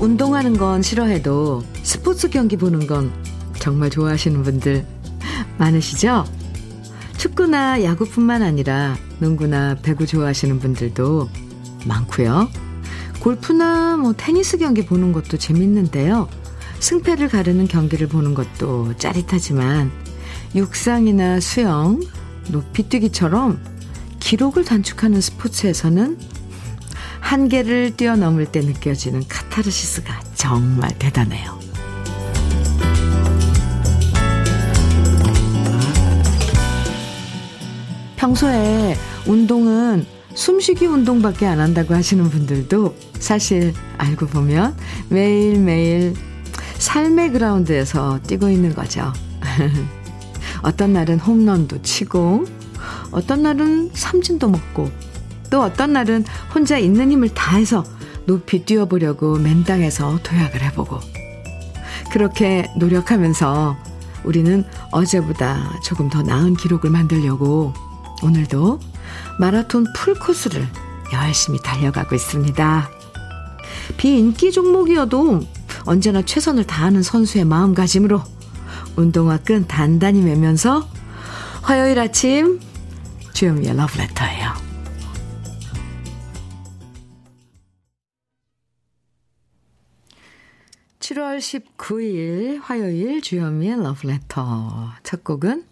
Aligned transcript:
운동하는 0.00 0.56
건 0.56 0.82
싫어해도 0.82 1.62
스포츠 1.82 2.28
경기 2.28 2.56
보는 2.56 2.86
건 2.86 3.12
정말 3.58 3.90
좋아하시는 3.90 4.42
분들 4.42 4.84
많으시죠? 5.58 6.24
축구나 7.16 7.82
야구뿐만 7.82 8.42
아니라 8.42 8.96
농구나 9.18 9.76
배구 9.82 10.06
좋아하시는 10.06 10.60
분들도 10.60 11.28
많고요. 11.86 12.48
골프나 13.20 13.96
뭐 13.96 14.12
테니스 14.12 14.58
경기 14.58 14.84
보는 14.84 15.12
것도 15.12 15.38
재밌는데요. 15.38 16.28
승패를 16.78 17.28
가르는 17.28 17.66
경기를 17.66 18.06
보는 18.06 18.34
것도 18.34 18.96
짜릿하지만 18.98 19.90
육상이나 20.54 21.40
수영, 21.40 22.00
높이뛰기처럼 22.48 23.58
기록을 24.20 24.64
단축하는 24.64 25.20
스포츠에서는 25.20 26.18
한계를 27.20 27.96
뛰어넘을 27.96 28.46
때 28.46 28.60
느껴지는 28.60 29.22
카타르시스가 29.28 30.20
정말 30.34 30.96
대단해요. 30.98 31.58
평소에 38.16 38.96
운동은 39.26 40.06
숨쉬기 40.34 40.86
운동밖에 40.86 41.46
안 41.46 41.60
한다고 41.60 41.94
하시는 41.94 42.28
분들도 42.28 42.94
사실 43.18 43.72
알고 43.98 44.26
보면 44.26 44.76
매일매일 45.08 46.14
삶의 46.78 47.32
그라운드에서 47.32 48.20
뛰고 48.26 48.50
있는 48.50 48.74
거죠. 48.74 49.12
어떤 50.62 50.92
날은 50.92 51.18
홈런도 51.18 51.82
치고, 51.82 52.44
어떤 53.12 53.42
날은 53.42 53.90
삼진도 53.92 54.48
먹고, 54.48 54.90
또 55.50 55.62
어떤 55.62 55.92
날은 55.92 56.24
혼자 56.54 56.78
있는 56.78 57.10
힘을 57.10 57.30
다해서 57.30 57.84
높이 58.26 58.64
뛰어보려고 58.64 59.36
맨땅에서 59.38 60.20
도약을 60.22 60.62
해보고. 60.62 61.00
그렇게 62.10 62.70
노력하면서 62.76 63.76
우리는 64.24 64.64
어제보다 64.90 65.80
조금 65.84 66.10
더 66.10 66.22
나은 66.22 66.54
기록을 66.54 66.90
만들려고 66.90 67.72
오늘도 68.22 68.80
마라톤 69.38 69.86
풀코스를 69.94 70.66
열심히 71.12 71.60
달려가고 71.62 72.14
있습니다. 72.14 72.90
비인기 73.96 74.50
종목이어도 74.50 75.40
언제나 75.84 76.22
최선을 76.22 76.64
다하는 76.64 77.02
선수의 77.02 77.44
마음가짐으로 77.44 78.20
운동화 78.96 79.36
끈 79.38 79.66
단단히 79.68 80.22
매면서 80.22 80.88
화요일 81.62 81.98
아침 81.98 82.60
주현미의 83.32 83.76
러브레터예요. 83.76 84.45
7월 91.36 91.62
19일 91.76 92.60
화요일 92.62 93.20
주현미의 93.20 93.82
러브레터 93.82 94.92
첫 95.02 95.24
곡은 95.24 95.64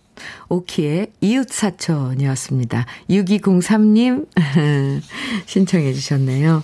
오키의 0.48 1.12
이웃사촌이었습니다. 1.20 2.86
6203님 3.10 4.26
신청해 5.46 5.92
주셨네요. 5.92 6.62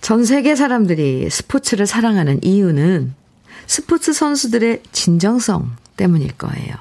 전 0.00 0.24
세계 0.24 0.54
사람들이 0.56 1.30
스포츠를 1.30 1.86
사랑하는 1.86 2.42
이유는 2.42 3.14
스포츠 3.66 4.12
선수들의 4.12 4.82
진정성 4.92 5.76
때문일 5.96 6.32
거예요. 6.32 6.74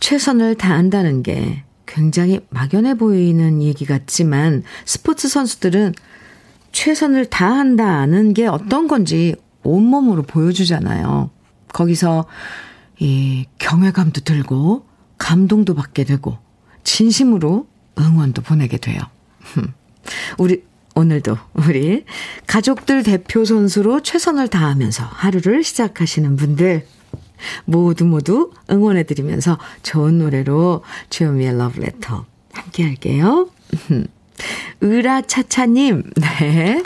최선을 0.00 0.56
다한다는 0.56 1.22
게 1.22 1.64
굉장히 1.86 2.40
막연해 2.50 2.94
보이는 2.94 3.62
얘기 3.62 3.86
같지만 3.86 4.62
스포츠 4.84 5.28
선수들은 5.28 5.94
최선을 6.78 7.26
다한다는 7.26 8.34
게 8.34 8.46
어떤 8.46 8.86
건지 8.86 9.34
온몸으로 9.64 10.22
보여주잖아요. 10.22 11.28
거기서 11.72 12.26
이 13.00 13.46
경외감도 13.58 14.20
들고 14.20 14.86
감동도 15.18 15.74
받게 15.74 16.04
되고 16.04 16.38
진심으로 16.84 17.66
응원도 17.98 18.42
보내게 18.42 18.76
돼요. 18.76 19.00
우리 20.38 20.62
오늘도 20.94 21.36
우리 21.54 22.04
가족들 22.46 23.02
대표 23.02 23.44
선수로 23.44 24.02
최선을 24.02 24.46
다하면서 24.46 25.02
하루를 25.02 25.64
시작하시는 25.64 26.36
분들 26.36 26.86
모두 27.64 28.04
모두 28.04 28.52
응원해 28.70 29.02
드리면서 29.02 29.58
좋은 29.82 30.18
노래로 30.18 30.84
주요미의 31.10 31.58
러브레터 31.58 32.24
함께 32.52 32.84
할게요. 32.84 33.50
으라차차님, 34.82 36.10
네. 36.16 36.82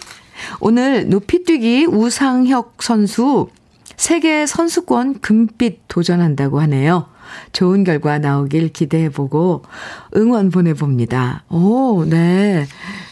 오늘 0.60 1.08
높이뛰기 1.08 1.86
우상혁 1.86 2.82
선수 2.82 3.48
세계 3.96 4.46
선수권 4.46 5.20
금빛 5.20 5.82
도전한다고 5.88 6.60
하네요. 6.62 7.06
좋은 7.52 7.84
결과 7.84 8.18
나오길 8.18 8.70
기대해보고 8.70 9.62
응원 10.16 10.50
보내봅니다. 10.50 11.44
오, 11.50 12.04
네. 12.04 12.66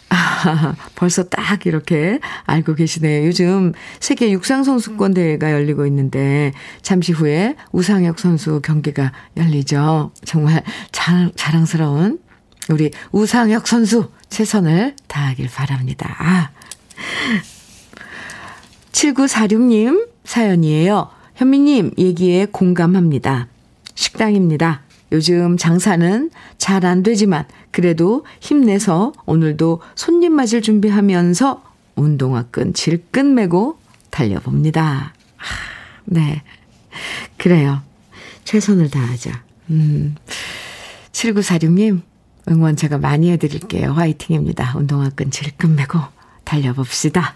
아, 0.08 0.74
벌써 0.96 1.24
딱 1.24 1.64
이렇게 1.66 2.18
알고 2.44 2.74
계시네요. 2.74 3.26
요즘 3.26 3.72
세계 4.00 4.30
육상선수권 4.32 5.14
대회가 5.14 5.52
열리고 5.52 5.86
있는데 5.86 6.52
잠시 6.82 7.12
후에 7.12 7.54
우상혁 7.72 8.18
선수 8.18 8.60
경기가 8.60 9.12
열리죠. 9.36 10.10
정말 10.24 10.62
자, 10.90 11.30
자랑스러운 11.36 12.18
우리 12.68 12.90
우상혁 13.12 13.66
선수 13.68 14.08
최선을 14.30 14.96
다하길 15.08 15.48
바랍니다. 15.48 16.16
아. 16.18 16.50
7946님 18.92 20.08
사연이에요. 20.24 21.10
현미님 21.36 21.92
얘기에 21.98 22.46
공감합니다. 22.46 23.48
식당입니다. 23.94 24.82
요즘 25.12 25.56
장사는 25.56 26.30
잘 26.58 26.84
안 26.84 27.02
되지만 27.02 27.44
그래도 27.72 28.24
힘내서 28.40 29.12
오늘도 29.26 29.80
손님 29.96 30.34
맞을 30.34 30.62
준비하면서 30.62 31.62
운동화 31.96 32.44
끈 32.50 32.72
질끈 32.72 33.34
매고 33.34 33.78
달려봅니다. 34.10 35.14
네. 36.04 36.42
그래요. 37.36 37.82
최선을 38.44 38.90
다하자. 38.90 39.42
음. 39.70 40.14
7946님, 41.12 42.02
응원 42.50 42.76
제가 42.76 42.98
많이 42.98 43.30
해드릴게요. 43.30 43.92
화이팅입니다. 43.92 44.74
운동화 44.76 45.08
끈 45.10 45.30
질끈 45.30 45.76
매고 45.76 45.98
달려봅시다. 46.44 47.34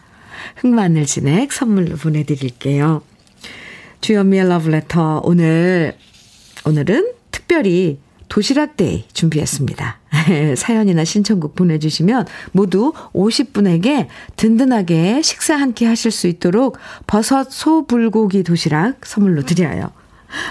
흑마늘 0.57 1.07
진액 1.07 1.53
선물로 1.53 1.97
보내드릴게요. 1.97 3.03
주연미의 4.01 4.49
러브레터 4.49 5.23
오늘 5.25 5.97
오늘은 6.67 7.13
특별히 7.31 7.99
도시락 8.29 8.77
day 8.77 9.05
준비했습니다. 9.13 9.99
사연이나 10.57 11.05
신청곡 11.05 11.55
보내주시면 11.55 12.27
모두 12.53 12.93
50분에게 13.13 14.09
든든하게 14.37 15.23
식사 15.23 15.55
한 15.55 15.73
끼 15.75 15.85
하실 15.85 16.11
수 16.11 16.27
있도록 16.27 16.79
버섯 17.07 17.51
소 17.53 17.87
불고기 17.87 18.43
도시락 18.43 19.07
선물로 19.07 19.43
드려요. 19.43 19.91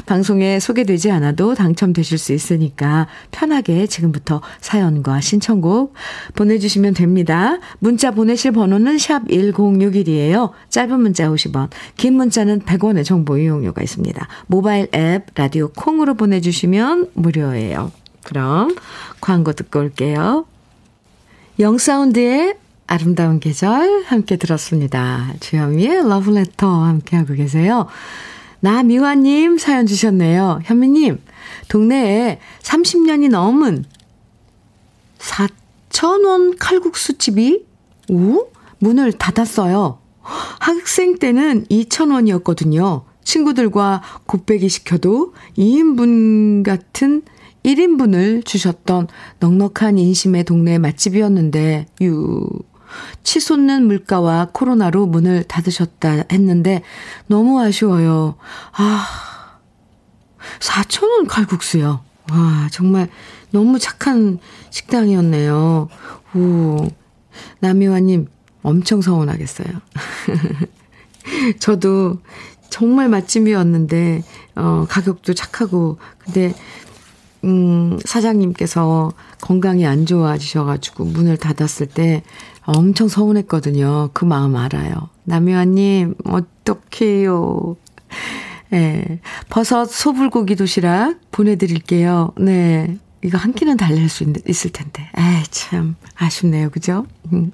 방송에 0.05 0.59
소개되지 0.59 1.11
않아도 1.11 1.55
당첨되실 1.55 2.17
수 2.17 2.33
있으니까 2.33 3.07
편하게 3.31 3.88
지금부터 3.88 4.41
사연과 4.62 5.21
신청곡 5.21 5.94
보내주시면 6.35 6.94
됩니다. 6.94 7.59
문자 7.80 8.12
보내실 8.12 8.51
번호는 8.51 8.97
샵 8.97 9.27
1061이에요. 9.27 10.51
짧은 10.69 11.00
문자 11.00 11.27
50원, 11.30 11.69
긴 11.97 12.15
문자는 12.15 12.62
100원의 12.62 13.06
정보 13.06 13.38
이용료가 13.38 13.81
있습니다. 13.81 14.27
모바일 14.47 14.88
앱, 14.94 15.25
라디오 15.35 15.69
콩으로 15.69 16.15
보내주시면 16.15 17.12
무료예요. 17.13 17.91
그럼 18.24 18.75
광고 19.21 19.53
듣고 19.53 19.80
올게요. 19.80 20.45
영사운드의 21.59 22.56
아름다운 22.88 23.39
계절 23.39 24.03
함께 24.06 24.38
들었습니다. 24.38 25.33
주현미의 25.39 26.07
러브레터 26.09 26.68
함께하고 26.68 27.33
계세요. 27.33 27.88
나미화님 28.63 29.57
사연 29.57 29.86
주셨네요. 29.86 30.62
현미님, 30.63 31.19
동네에 31.68 32.39
30년이 32.62 33.30
넘은 33.30 33.83
4,000원 35.19 36.56
칼국수집이, 36.57 37.65
오? 38.10 38.48
문을 38.80 39.12
닫았어요. 39.12 40.00
학생 40.21 41.19
때는 41.19 41.65
2,000원이었거든요. 41.65 43.04
친구들과 43.25 44.01
곱빼기 44.27 44.69
시켜도 44.69 45.33
2인분 45.57 46.63
같은 46.63 47.24
1인분을 47.66 48.45
주셨던 48.45 49.09
넉넉한 49.42 49.98
인심의 49.98 50.45
동네 50.45 50.77
맛집이었는데, 50.77 51.88
유, 52.01 52.48
치솟는 53.24 53.88
물가와 53.88 54.50
코로나로 54.54 55.06
문을 55.06 55.44
닫으셨다 55.44 56.24
했는데 56.31 56.84
너무 57.28 57.60
아쉬워요. 57.60 58.36
아, 58.74 59.07
4,000원 60.60 61.28
칼국수요. 61.28 62.04
와, 62.31 62.68
정말 62.72 63.10
너무 63.51 63.80
착한 63.80 64.40
식당이었네요. 64.69 65.90
오, 66.36 66.88
남이화님, 67.60 68.28
엄청 68.63 69.01
서운하겠어요. 69.01 69.68
저도 71.60 72.19
정말 72.69 73.10
맛집이었는데, 73.10 74.24
어, 74.56 74.86
가격도 74.90 75.34
착하고, 75.34 76.00
근데, 76.18 76.54
음, 77.44 78.00
사장님께서 78.06 79.12
건강이 79.42 79.86
안 79.86 80.06
좋아지셔가지고 80.06 81.06
문을 81.06 81.38
닫았을 81.38 81.88
때 81.88 82.24
엄청 82.66 83.07
서운했거든요. 83.07 84.12
그 84.13 84.25
마음 84.25 84.56
알아요. 84.56 85.10
남유아님, 85.25 86.16
어떡해요. 86.25 87.75
예. 88.72 88.78
네, 88.78 89.19
버섯 89.50 89.86
소불고기 89.86 90.56
도시락 90.56 91.19
보내드릴게요. 91.31 92.31
네. 92.40 92.98
이거 93.24 93.38
한 93.38 93.54
끼는 93.54 93.78
달랠 93.78 94.10
수 94.10 94.24
있, 94.24 94.50
있을 94.50 94.72
텐데. 94.72 95.10
에이, 95.18 95.44
참, 95.51 95.95
아쉽네요. 96.16 96.69
그죠? 96.72 97.06
음. 97.31 97.51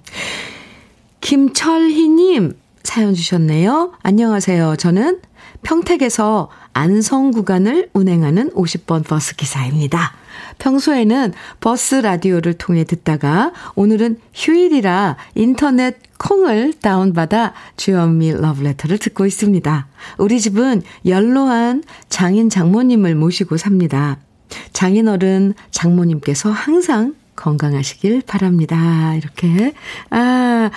김철희님, 1.22 2.54
사연 2.84 3.14
주셨네요. 3.14 3.94
안녕하세요. 4.02 4.78
저는 4.78 5.20
평택에서 5.64 6.50
안성 6.74 7.32
구간을 7.32 7.90
운행하는 7.94 8.52
50번 8.52 9.06
버스 9.06 9.36
기사입니다. 9.36 10.14
평소에는 10.60 11.34
버스 11.60 11.96
라디오를 11.96 12.54
통해 12.54 12.84
듣다가 12.84 13.52
오늘은 13.76 14.18
휴일이라 14.34 15.18
인터넷 15.36 15.98
콩을 16.18 16.74
다운받아 16.74 17.54
주현미 17.78 18.34
러브레터를 18.34 18.98
듣고 18.98 19.26
있습니다. 19.26 19.88
우리 20.18 20.40
집은 20.40 20.82
연로한 21.06 21.84
장인 22.10 22.50
장모님을 22.50 23.16
모시고 23.16 23.58
삽니다. 23.58 24.18
장인어른 24.74 25.54
장모님께서 25.72 26.52
항상 26.52 27.16
건강하시길 27.36 28.24
바랍니다. 28.28 29.16
이렇게. 29.16 29.74
아, 30.10 30.70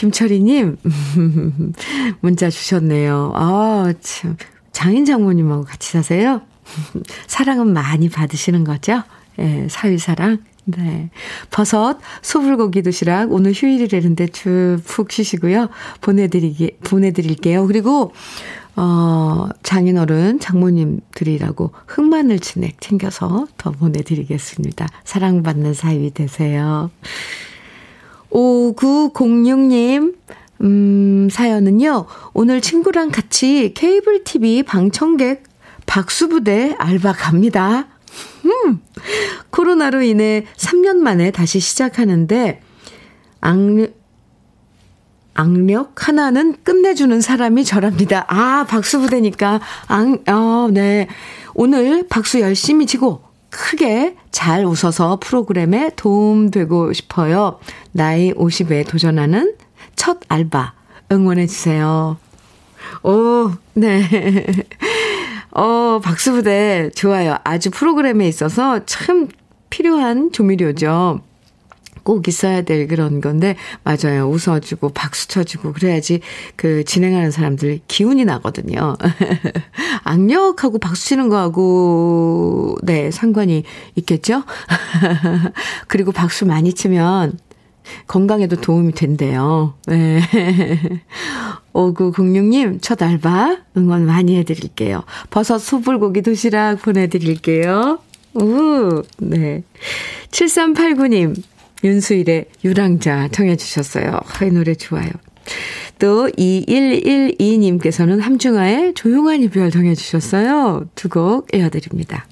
김철희님, 0.00 0.78
문자 2.20 2.48
주셨네요. 2.48 3.32
아, 3.34 3.92
참. 4.00 4.34
장인 4.72 5.04
장모님하고 5.04 5.64
같이 5.64 5.92
사세요? 5.92 6.40
사랑은 7.28 7.74
많이 7.74 8.08
받으시는 8.08 8.64
거죠? 8.64 9.02
예, 9.38 9.66
사위사랑. 9.68 10.38
네. 10.64 11.10
버섯, 11.50 11.98
소불고기 12.22 12.80
도시락, 12.80 13.30
오늘 13.30 13.52
휴일이라는데 13.52 14.28
쭉푹 14.28 15.12
쉬시고요. 15.12 15.68
보내드리기, 16.00 16.78
보내드릴게요. 16.82 17.66
그리고, 17.66 18.14
어, 18.76 19.48
장인어른, 19.62 20.40
장모님들이라고 20.40 21.72
흑마늘 21.86 22.38
진액 22.38 22.80
챙겨서 22.80 23.48
더 23.58 23.70
보내드리겠습니다. 23.72 24.88
사랑받는 25.04 25.74
사위 25.74 26.10
되세요. 26.10 26.90
5906님, 28.30 30.14
음, 30.62 31.28
사연은요, 31.30 32.06
오늘 32.32 32.60
친구랑 32.60 33.10
같이 33.10 33.72
케이블 33.74 34.24
TV 34.24 34.62
방청객 34.62 35.44
박수부대 35.86 36.76
알바 36.78 37.12
갑니다. 37.12 37.88
음, 38.44 38.80
코로나로 39.50 40.02
인해 40.02 40.44
3년 40.56 40.96
만에 40.96 41.30
다시 41.30 41.60
시작하는데, 41.60 42.60
악력, 43.40 43.94
악력 45.34 46.08
하나는 46.08 46.56
끝내주는 46.62 47.20
사람이 47.20 47.64
저랍니다. 47.64 48.26
아, 48.28 48.66
박수부대니까, 48.68 49.60
악, 49.88 50.28
어, 50.28 50.68
네. 50.70 51.08
오늘 51.54 52.06
박수 52.08 52.40
열심히 52.40 52.86
치고, 52.86 53.29
크게 53.50 54.16
잘 54.30 54.64
웃어서 54.64 55.18
프로그램에 55.20 55.90
도움되고 55.96 56.92
싶어요. 56.92 57.58
나이 57.92 58.32
50에 58.32 58.86
도전하는 58.88 59.54
첫 59.96 60.20
알바 60.28 60.74
응원해주세요. 61.12 62.16
오, 63.02 63.50
네. 63.74 64.02
어, 65.52 66.00
박수부대 66.02 66.90
좋아요. 66.94 67.36
아주 67.44 67.70
프로그램에 67.70 68.28
있어서 68.28 68.84
참 68.86 69.28
필요한 69.68 70.32
조미료죠. 70.32 71.20
꼭 72.10 72.26
있어야 72.26 72.62
될 72.62 72.88
그런 72.88 73.20
건데, 73.20 73.54
맞아요. 73.84 74.28
웃어주고, 74.28 74.88
박수 74.88 75.28
쳐주고, 75.28 75.72
그래야지 75.74 76.22
그 76.56 76.82
진행하는 76.82 77.30
사람들 77.30 77.78
기운이 77.86 78.24
나거든요. 78.24 78.96
악력하고 80.02 80.80
박수 80.80 81.06
치는 81.06 81.28
거하고, 81.28 82.76
네, 82.82 83.12
상관이 83.12 83.62
있겠죠? 83.94 84.42
그리고 85.86 86.10
박수 86.10 86.46
많이 86.46 86.72
치면 86.72 87.38
건강에도 88.08 88.56
도움이 88.56 88.90
된대요. 88.94 89.74
네. 89.86 90.20
5906님, 91.72 92.82
첫 92.82 93.00
알바 93.00 93.58
응원 93.76 94.04
많이 94.04 94.36
해드릴게요. 94.36 95.04
버섯 95.30 95.58
소불고기 95.58 96.22
도시락 96.22 96.82
보내드릴게요. 96.82 98.00
우, 98.34 99.02
네. 99.18 99.62
7389님, 100.32 101.40
윤수일의 101.82 102.46
유랑자 102.64 103.28
청해 103.28 103.56
주셨어요. 103.56 104.20
이 104.42 104.50
노래 104.50 104.74
좋아요. 104.74 105.10
또 105.98 106.28
2112님께서는 106.28 108.20
함중아의 108.20 108.94
조용한 108.94 109.42
이별 109.42 109.70
정해 109.70 109.94
주셨어요. 109.94 110.86
두 110.94 111.08
곡 111.08 111.54
이어드립니다. 111.54 112.26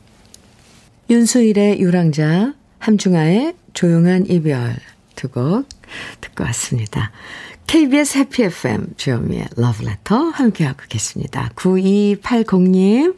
윤수일의 1.11 1.81
유랑자, 1.81 2.55
함중아의 2.79 3.55
조용한 3.75 4.27
이별 4.29 4.77
두 5.17 5.29
곡 5.29 5.67
듣고 6.21 6.45
왔습니다. 6.45 7.11
KBS 7.67 8.19
해피 8.19 8.45
FM 8.45 8.95
주현미의 8.97 9.49
러브레터 9.57 10.17
함께하고 10.31 10.85
계십니다. 10.89 11.51
9280님 11.57 13.17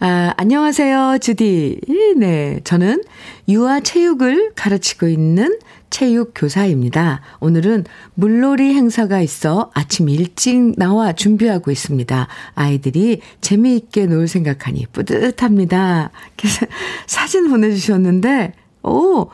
아, 0.00 0.34
안녕하세요, 0.36 1.18
주디. 1.20 1.80
네, 2.16 2.60
저는 2.64 3.02
유아 3.48 3.80
체육을 3.80 4.52
가르치고 4.54 5.06
있는 5.08 5.58
체육 5.88 6.32
교사입니다. 6.34 7.20
오늘은 7.38 7.84
물놀이 8.14 8.74
행사가 8.74 9.20
있어 9.20 9.70
아침 9.72 10.08
일찍 10.08 10.74
나와 10.76 11.12
준비하고 11.12 11.70
있습니다. 11.70 12.26
아이들이 12.54 13.20
재미있게 13.40 14.06
놀 14.06 14.26
생각하니 14.26 14.86
뿌듯합니다. 14.92 16.10
그래서 16.36 16.66
사진 17.06 17.48
보내주셨는데, 17.48 18.52
오, 18.82 19.28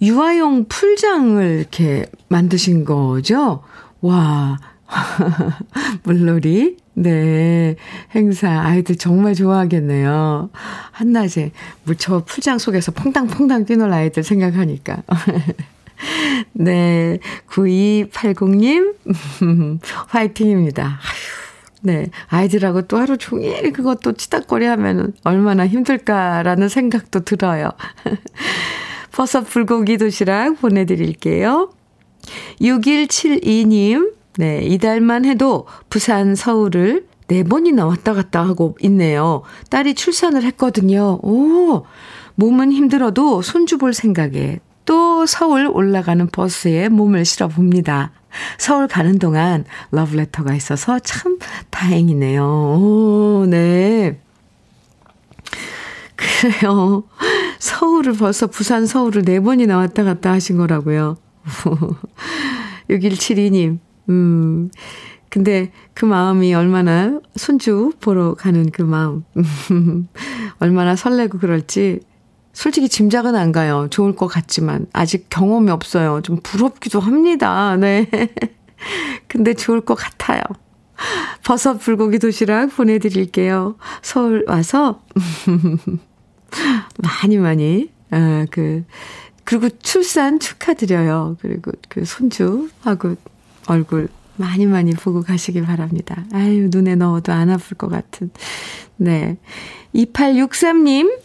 유아용 0.00 0.64
풀장을 0.68 1.58
이렇게 1.58 2.06
만드신 2.28 2.84
거죠? 2.84 3.62
와, 4.00 4.58
물놀이. 6.04 6.78
네. 6.94 7.76
행사. 8.14 8.48
아이들 8.48 8.96
정말 8.96 9.34
좋아하겠네요. 9.34 10.50
한낮에 10.92 11.50
무저 11.84 12.24
풀장 12.24 12.58
속에서 12.58 12.92
퐁당퐁당 12.92 13.66
뛰놀 13.66 13.92
아이들 13.92 14.22
생각하니까. 14.22 15.02
네. 16.52 17.18
9280님, 17.48 18.94
화이팅입니다. 20.08 20.84
아휴, 20.84 21.44
네. 21.82 22.08
아이들하고 22.28 22.82
또 22.82 22.98
하루 22.98 23.16
종일 23.18 23.72
그것도 23.72 24.12
치닥거리 24.12 24.64
하면 24.66 25.12
얼마나 25.24 25.66
힘들까라는 25.66 26.68
생각도 26.68 27.20
들어요. 27.20 27.70
버섯 29.12 29.42
불고기 29.42 29.98
도시락 29.98 30.60
보내드릴게요. 30.60 31.70
6172님, 32.60 34.12
네, 34.36 34.62
이달만 34.62 35.24
해도 35.24 35.66
부산, 35.88 36.34
서울을 36.34 37.06
네 37.28 37.42
번이나 37.42 37.86
왔다 37.86 38.12
갔다 38.12 38.44
하고 38.44 38.76
있네요. 38.82 39.42
딸이 39.70 39.94
출산을 39.94 40.42
했거든요. 40.42 41.18
오, 41.22 41.86
몸은 42.34 42.72
힘들어도 42.72 43.42
손주 43.42 43.78
볼 43.78 43.94
생각에 43.94 44.60
또 44.84 45.24
서울 45.24 45.66
올라가는 45.66 46.26
버스에 46.26 46.88
몸을 46.88 47.24
실어 47.24 47.48
봅니다. 47.48 48.12
서울 48.58 48.88
가는 48.88 49.18
동안 49.18 49.64
러브레터가 49.92 50.54
있어서 50.54 50.98
참 50.98 51.38
다행이네요. 51.70 52.44
오, 52.44 53.46
네. 53.48 54.20
그래요. 56.16 57.04
서울을 57.58 58.14
벌써 58.14 58.46
부산 58.46 58.86
서울을 58.86 59.22
네 59.22 59.40
번이나 59.40 59.76
왔다 59.76 60.04
갔다 60.04 60.32
하신 60.32 60.56
거라고요. 60.58 61.16
6172님, 62.90 63.78
음, 64.08 64.70
근데 65.28 65.72
그 65.94 66.04
마음이 66.04 66.54
얼마나 66.54 67.20
손주 67.34 67.92
보러 68.00 68.34
가는 68.34 68.70
그 68.70 68.82
마음, 68.82 69.24
얼마나 70.60 70.94
설레고 70.94 71.38
그럴지 71.38 72.00
솔직히 72.52 72.88
짐작은 72.88 73.34
안 73.34 73.50
가요. 73.50 73.88
좋을 73.90 74.14
것 74.14 74.28
같지만 74.28 74.86
아직 74.92 75.26
경험이 75.28 75.70
없어요. 75.70 76.20
좀 76.22 76.38
부럽기도 76.42 77.00
합니다. 77.00 77.76
네. 77.76 78.08
근데 79.26 79.54
좋을 79.54 79.80
것 79.80 79.96
같아요. 79.96 80.40
버섯 81.44 81.78
불고기 81.78 82.20
도시락 82.20 82.68
보내드릴게요. 82.76 83.76
서울 84.02 84.44
와서 84.46 85.02
많이 87.02 87.38
많이 87.38 87.90
아, 88.10 88.46
그 88.50 88.84
그리고 89.42 89.68
출산 89.82 90.38
축하드려요. 90.38 91.36
그리고 91.40 91.72
그 91.88 92.04
손주하고 92.04 93.16
얼굴 93.66 94.08
많이 94.36 94.66
많이 94.66 94.92
보고 94.92 95.22
가시길 95.22 95.64
바랍니다. 95.64 96.24
아유, 96.32 96.68
눈에 96.70 96.96
넣어도 96.96 97.32
안 97.32 97.50
아플 97.50 97.76
것 97.76 97.88
같은. 97.88 98.30
네. 98.96 99.36
2863님, 99.94 101.18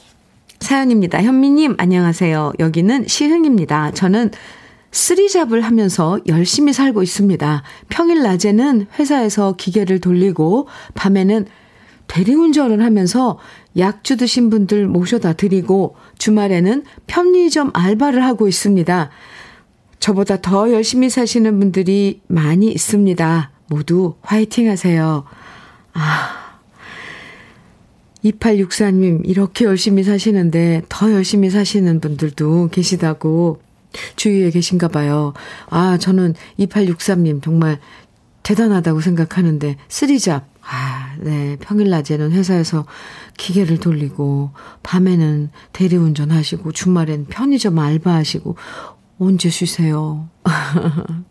사연입니다. 0.59 1.21
현미님, 1.23 1.75
안녕하세요. 1.77 2.53
여기는 2.59 3.07
시흥입니다. 3.07 3.91
저는 3.91 4.31
쓰리잡을 4.91 5.61
하면서 5.61 6.19
열심히 6.27 6.73
살고 6.73 7.03
있습니다. 7.03 7.63
평일 7.89 8.21
낮에는 8.23 8.87
회사에서 8.99 9.55
기계를 9.55 9.99
돌리고, 9.99 10.67
밤에는 10.95 11.45
대리운전을 12.07 12.83
하면서 12.83 13.37
약주 13.77 14.17
드신 14.17 14.49
분들 14.49 14.87
모셔다 14.87 15.33
드리고, 15.33 15.95
주말에는 16.17 16.83
편의점 17.07 17.71
알바를 17.73 18.23
하고 18.23 18.47
있습니다. 18.47 19.09
저보다 19.99 20.41
더 20.41 20.71
열심히 20.71 21.09
사시는 21.09 21.59
분들이 21.59 22.21
많이 22.27 22.71
있습니다. 22.71 23.51
모두 23.67 24.15
화이팅 24.21 24.69
하세요. 24.69 25.25
아. 25.93 26.35
2864님, 28.23 29.21
이렇게 29.23 29.65
열심히 29.65 30.03
사시는데 30.03 30.83
더 30.89 31.11
열심히 31.11 31.49
사시는 31.49 32.01
분들도 32.01 32.69
계시다고 32.69 33.61
주위에 34.15 34.49
계신가 34.51 34.89
봐요. 34.89 35.33
아, 35.69 35.97
저는 35.97 36.35
2863님 36.59 37.41
정말 37.41 37.79
대단하다고 38.43 39.01
생각하는데, 39.01 39.77
쓰리잡. 39.87 40.47
아, 40.61 41.15
네. 41.19 41.57
평일 41.59 41.89
낮에는 41.89 42.31
회사에서 42.31 42.85
기계를 43.37 43.79
돌리고, 43.79 44.51
밤에는 44.83 45.49
대리운전 45.73 46.31
하시고, 46.31 46.71
주말엔 46.71 47.25
편의점 47.25 47.77
알바하시고, 47.77 48.55
언제 49.19 49.49
쉬세요? 49.49 50.29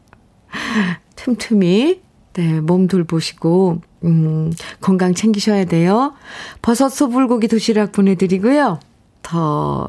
틈틈이, 1.17 2.01
네, 2.35 2.61
몸 2.61 2.87
돌보시고, 2.87 3.81
음, 4.05 4.53
건강 4.81 5.15
챙기셔야 5.15 5.65
돼요. 5.65 6.15
버섯 6.63 6.91
소불고기 6.91 7.49
도시락 7.49 7.93
보내드리고요. 7.93 8.79
더, 9.23 9.89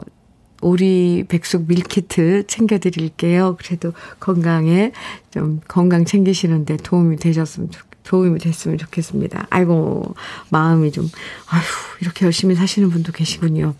오리 0.61 1.23
백숙 1.27 1.67
밀키트 1.67 2.47
챙겨드릴게요. 2.47 3.57
그래도 3.59 3.93
건강에 4.19 4.91
좀 5.31 5.61
건강 5.67 6.03
챙기시는데 6.03 6.77
도움이 6.77 7.17
되셨으면 7.17 7.69
좋, 7.69 7.85
도움이 8.03 8.39
됐으면 8.39 8.77
좋겠습니다. 8.77 9.47
아이고, 9.49 10.15
마음이 10.49 10.91
좀, 10.91 11.07
아휴, 11.49 11.63
이렇게 12.01 12.25
열심히 12.25 12.55
사시는 12.55 12.89
분도 12.89 13.11
계시군요. 13.11 13.75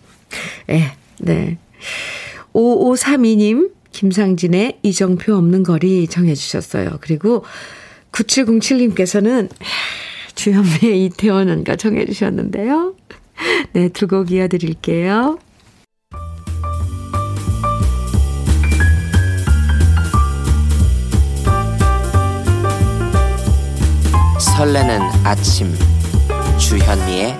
예, 0.69 0.93
네. 1.19 1.57
5532님, 2.53 3.78
김상진의 3.99 4.79
이정표 4.81 5.35
없는 5.35 5.63
거리 5.63 6.07
정해주셨어요. 6.07 6.99
그리고 7.01 7.43
9707님께서는 8.13 9.49
주현미의 10.35 11.03
이태원은가 11.05 11.75
정해주셨는데요. 11.75 12.95
네, 13.73 13.89
두 13.89 14.07
곡 14.07 14.31
이어드릴게요. 14.31 15.37
설레는 24.39 25.01
아침 25.25 25.73
주현미의 26.57 27.35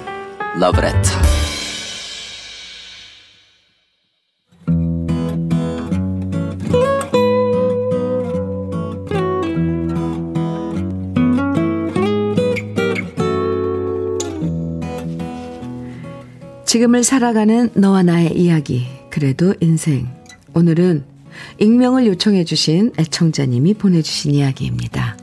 러브레터 0.60 1.38
지금을 16.70 17.04
살아가는 17.04 17.72
너와 17.74 18.04
나의 18.04 18.38
이야기, 18.40 18.86
그래도 19.10 19.56
인생. 19.60 20.08
오늘은 20.54 21.04
익명을 21.58 22.06
요청해 22.06 22.44
주신 22.44 22.92
애청자님이 22.96 23.74
보내주신 23.74 24.36
이야기입니다. 24.36 25.18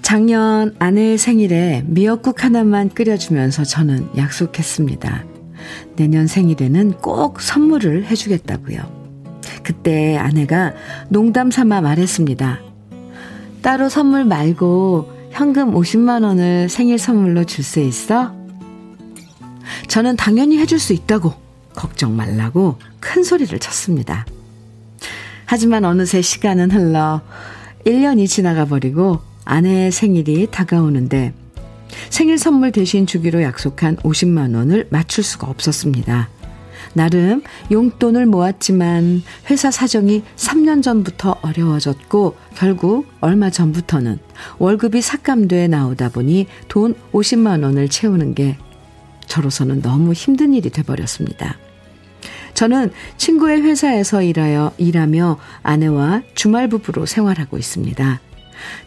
작년 0.00 0.74
아내의 0.78 1.18
생일에 1.18 1.84
미역국 1.84 2.42
하나만 2.42 2.88
끓여주면서 2.88 3.64
저는 3.64 4.08
약속했습니다. 4.16 5.26
내년 5.96 6.26
생일에는 6.28 6.92
꼭 6.92 7.42
선물을 7.42 8.06
해주겠다고요. 8.06 8.80
그때 9.64 10.16
아내가 10.16 10.72
농담 11.10 11.50
삼아 11.50 11.82
말했습니다. 11.82 12.69
따로 13.62 13.88
선물 13.88 14.24
말고 14.24 15.12
현금 15.32 15.74
50만 15.74 16.24
원을 16.24 16.68
생일 16.68 16.98
선물로 16.98 17.44
줄 17.44 17.64
수 17.64 17.80
있어? 17.80 18.34
저는 19.88 20.16
당연히 20.16 20.58
해줄 20.58 20.78
수 20.78 20.92
있다고 20.92 21.34
걱정 21.74 22.16
말라고 22.16 22.78
큰 22.98 23.22
소리를 23.22 23.56
쳤습니다. 23.58 24.26
하지만 25.46 25.84
어느새 25.84 26.22
시간은 26.22 26.70
흘러 26.70 27.22
1년이 27.84 28.28
지나가 28.28 28.64
버리고 28.64 29.20
아내의 29.44 29.90
생일이 29.90 30.46
다가오는데 30.50 31.32
생일 32.08 32.38
선물 32.38 32.72
대신 32.72 33.06
주기로 33.06 33.42
약속한 33.42 33.96
50만 33.96 34.54
원을 34.54 34.86
맞출 34.90 35.24
수가 35.24 35.48
없었습니다. 35.48 36.28
나름 36.94 37.42
용돈을 37.70 38.26
모았지만 38.26 39.22
회사 39.50 39.70
사정이 39.70 40.22
3년 40.36 40.82
전부터 40.82 41.36
어려워졌고 41.42 42.36
결국 42.54 43.06
얼마 43.20 43.50
전부터는 43.50 44.18
월급이 44.58 45.00
삭감돼 45.00 45.68
나오다 45.68 46.08
보니 46.10 46.46
돈 46.68 46.94
50만 47.12 47.62
원을 47.62 47.88
채우는 47.88 48.34
게 48.34 48.58
저로서는 49.26 49.82
너무 49.82 50.12
힘든 50.12 50.54
일이 50.54 50.70
돼버렸습니다. 50.70 51.56
저는 52.54 52.90
친구의 53.16 53.62
회사에서 53.62 54.22
일하여, 54.22 54.72
일하며 54.76 55.38
아내와 55.62 56.22
주말 56.34 56.68
부부로 56.68 57.06
생활하고 57.06 57.56
있습니다. 57.56 58.20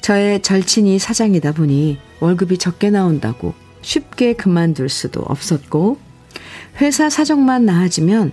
저의 0.02 0.42
절친이 0.42 1.00
사장이다 1.00 1.54
보니 1.54 1.98
월급이 2.20 2.58
적게 2.58 2.90
나온다고 2.90 3.54
쉽게 3.82 4.34
그만둘 4.34 4.90
수도 4.90 5.22
없었고 5.22 5.98
회사 6.82 7.10
사정만 7.10 7.66
나아지면 7.66 8.32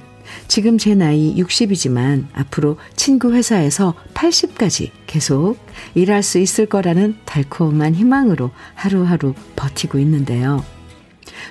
지금 0.48 0.78
제 0.78 0.94
나이 0.94 1.34
60이지만 1.36 2.26
앞으로 2.32 2.76
친구 2.96 3.32
회사에서 3.32 3.94
80까지 4.14 4.90
계속 5.06 5.56
일할 5.94 6.22
수 6.22 6.38
있을 6.38 6.66
거라는 6.66 7.16
달콤한 7.24 7.94
희망으로 7.94 8.50
하루하루 8.74 9.34
버티고 9.56 9.98
있는데요. 9.98 10.64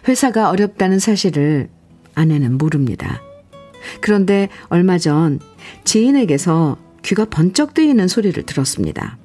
회사가 0.08 0.50
어렵다는 0.50 1.00
사실을 1.00 1.70
아내는 2.16 2.58
모릅니다. 2.58 3.22
그런데 4.02 4.50
얼마 4.68 4.98
전 4.98 5.40
지인에게서 5.84 6.78
귀가 7.04 7.26
번쩍 7.26 7.74
뜨이는 7.74 8.08
소리를 8.08 8.42
들었습니다. 8.44 9.18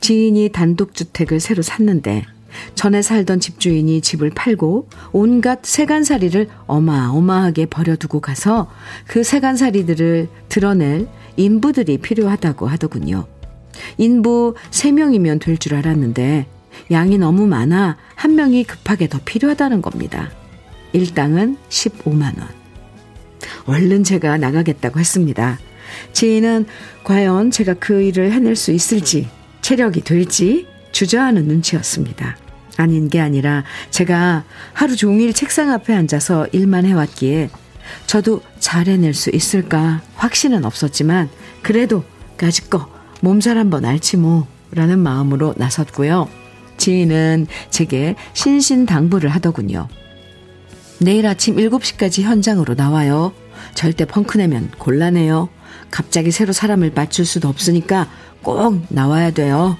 지인이 0.00 0.50
단독주택을 0.50 1.40
새로 1.40 1.62
샀는데 1.62 2.24
전에 2.74 3.02
살던 3.02 3.40
집주인이 3.40 4.00
집을 4.00 4.30
팔고 4.30 4.88
온갖 5.12 5.60
세간살이를 5.64 6.48
어마어마하게 6.66 7.66
버려두고 7.66 8.20
가서 8.20 8.70
그 9.06 9.22
세간살이들을 9.22 10.28
드러낼 10.48 11.08
인부들이 11.36 11.98
필요하다고 11.98 12.66
하더군요. 12.66 13.26
인부 13.98 14.54
3명이면 14.70 15.40
될 15.40 15.56
줄 15.58 15.74
알았는데 15.74 16.46
양이 16.90 17.18
너무 17.18 17.46
많아 17.46 17.96
한 18.14 18.34
명이 18.34 18.64
급하게 18.64 19.08
더 19.08 19.18
필요하다는 19.24 19.82
겁니다. 19.82 20.30
일당은 20.92 21.56
15만원. 21.68 22.46
얼른 23.66 24.04
제가 24.04 24.36
나가겠다고 24.38 25.00
했습니다. 25.00 25.58
지인은 26.12 26.66
과연 27.04 27.50
제가 27.50 27.74
그 27.74 28.02
일을 28.02 28.32
해낼 28.32 28.56
수 28.56 28.72
있을지, 28.72 29.28
체력이 29.60 30.02
될지 30.02 30.66
주저하는 30.92 31.44
눈치였습니다. 31.44 32.36
아닌 32.76 33.08
게 33.08 33.20
아니라 33.20 33.64
제가 33.90 34.44
하루 34.72 34.96
종일 34.96 35.32
책상 35.32 35.70
앞에 35.70 35.94
앉아서 35.94 36.46
일만 36.52 36.86
해왔기에 36.86 37.50
저도 38.06 38.40
잘 38.58 38.86
해낼 38.86 39.14
수 39.14 39.30
있을까 39.30 40.00
확신은 40.16 40.64
없었지만 40.64 41.28
그래도 41.62 42.04
까짓거 42.36 42.88
몸살 43.20 43.58
한번 43.58 43.84
알지 43.84 44.16
뭐 44.16 44.46
라는 44.72 44.98
마음으로 44.98 45.54
나섰고요. 45.56 46.28
지인은 46.78 47.46
제게 47.70 48.16
신신당부를 48.32 49.28
하더군요. 49.30 49.88
내일 50.98 51.26
아침 51.26 51.56
7시까지 51.56 52.22
현장으로 52.22 52.74
나와요. 52.74 53.32
절대 53.74 54.04
펑크 54.04 54.38
내면 54.38 54.70
곤란해요. 54.78 55.48
갑자기 55.90 56.30
새로 56.30 56.52
사람을 56.52 56.92
맞출 56.94 57.26
수도 57.26 57.48
없으니까 57.48 58.08
꼭 58.42 58.82
나와야 58.88 59.30
돼요. 59.30 59.76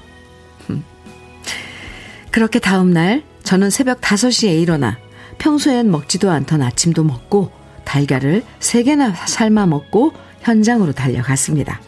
그렇게 2.32 2.58
다음날 2.58 3.22
저는 3.44 3.68
새벽 3.68 4.00
5시에 4.00 4.58
일어나 4.58 4.98
평소엔 5.36 5.90
먹지도 5.90 6.30
않던 6.30 6.62
아침도 6.62 7.04
먹고 7.04 7.52
달걀을 7.84 8.42
3개나 8.58 9.12
삶아 9.26 9.66
먹고 9.66 10.14
현장으로 10.40 10.92
달려갔습니다. 10.92 11.82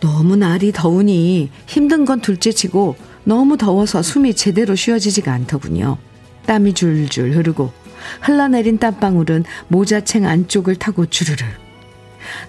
너무 0.00 0.36
날이 0.36 0.70
더우니 0.72 1.50
힘든 1.66 2.04
건 2.04 2.20
둘째치고 2.20 2.96
너무 3.24 3.56
더워서 3.56 4.02
숨이 4.02 4.34
제대로 4.34 4.76
쉬어지지가 4.76 5.32
않더군요. 5.32 5.98
땀이 6.46 6.74
줄줄 6.74 7.32
흐르고 7.32 7.72
흘러내린 8.20 8.78
땀방울은 8.78 9.44
모자챙 9.66 10.26
안쪽을 10.26 10.76
타고 10.76 11.06
주르르 11.06 11.44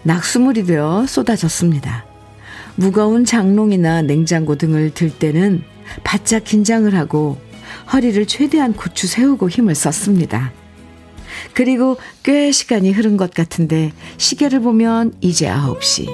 낙수물이 0.04 0.66
되어 0.66 1.08
쏟아졌습니다. 1.08 2.06
무거운 2.76 3.26
장롱이나 3.26 4.04
냉장고 4.04 4.56
등을 4.56 4.94
들 4.94 5.10
때는 5.10 5.64
바짝 6.04 6.44
긴장을 6.44 6.94
하고 6.96 7.38
허리를 7.92 8.26
최대한 8.26 8.74
고추 8.74 9.08
세우고 9.08 9.50
힘을 9.50 9.76
썼습니다. 9.76 10.52
그리고 11.54 11.98
꽤 12.24 12.52
시간이 12.52 12.92
흐른 12.92 13.18
것 13.18 13.34
같은데 13.34 13.92
시계를 14.18 14.62
보면 14.62 15.14
이제 15.22 15.48
9시, 15.48 16.08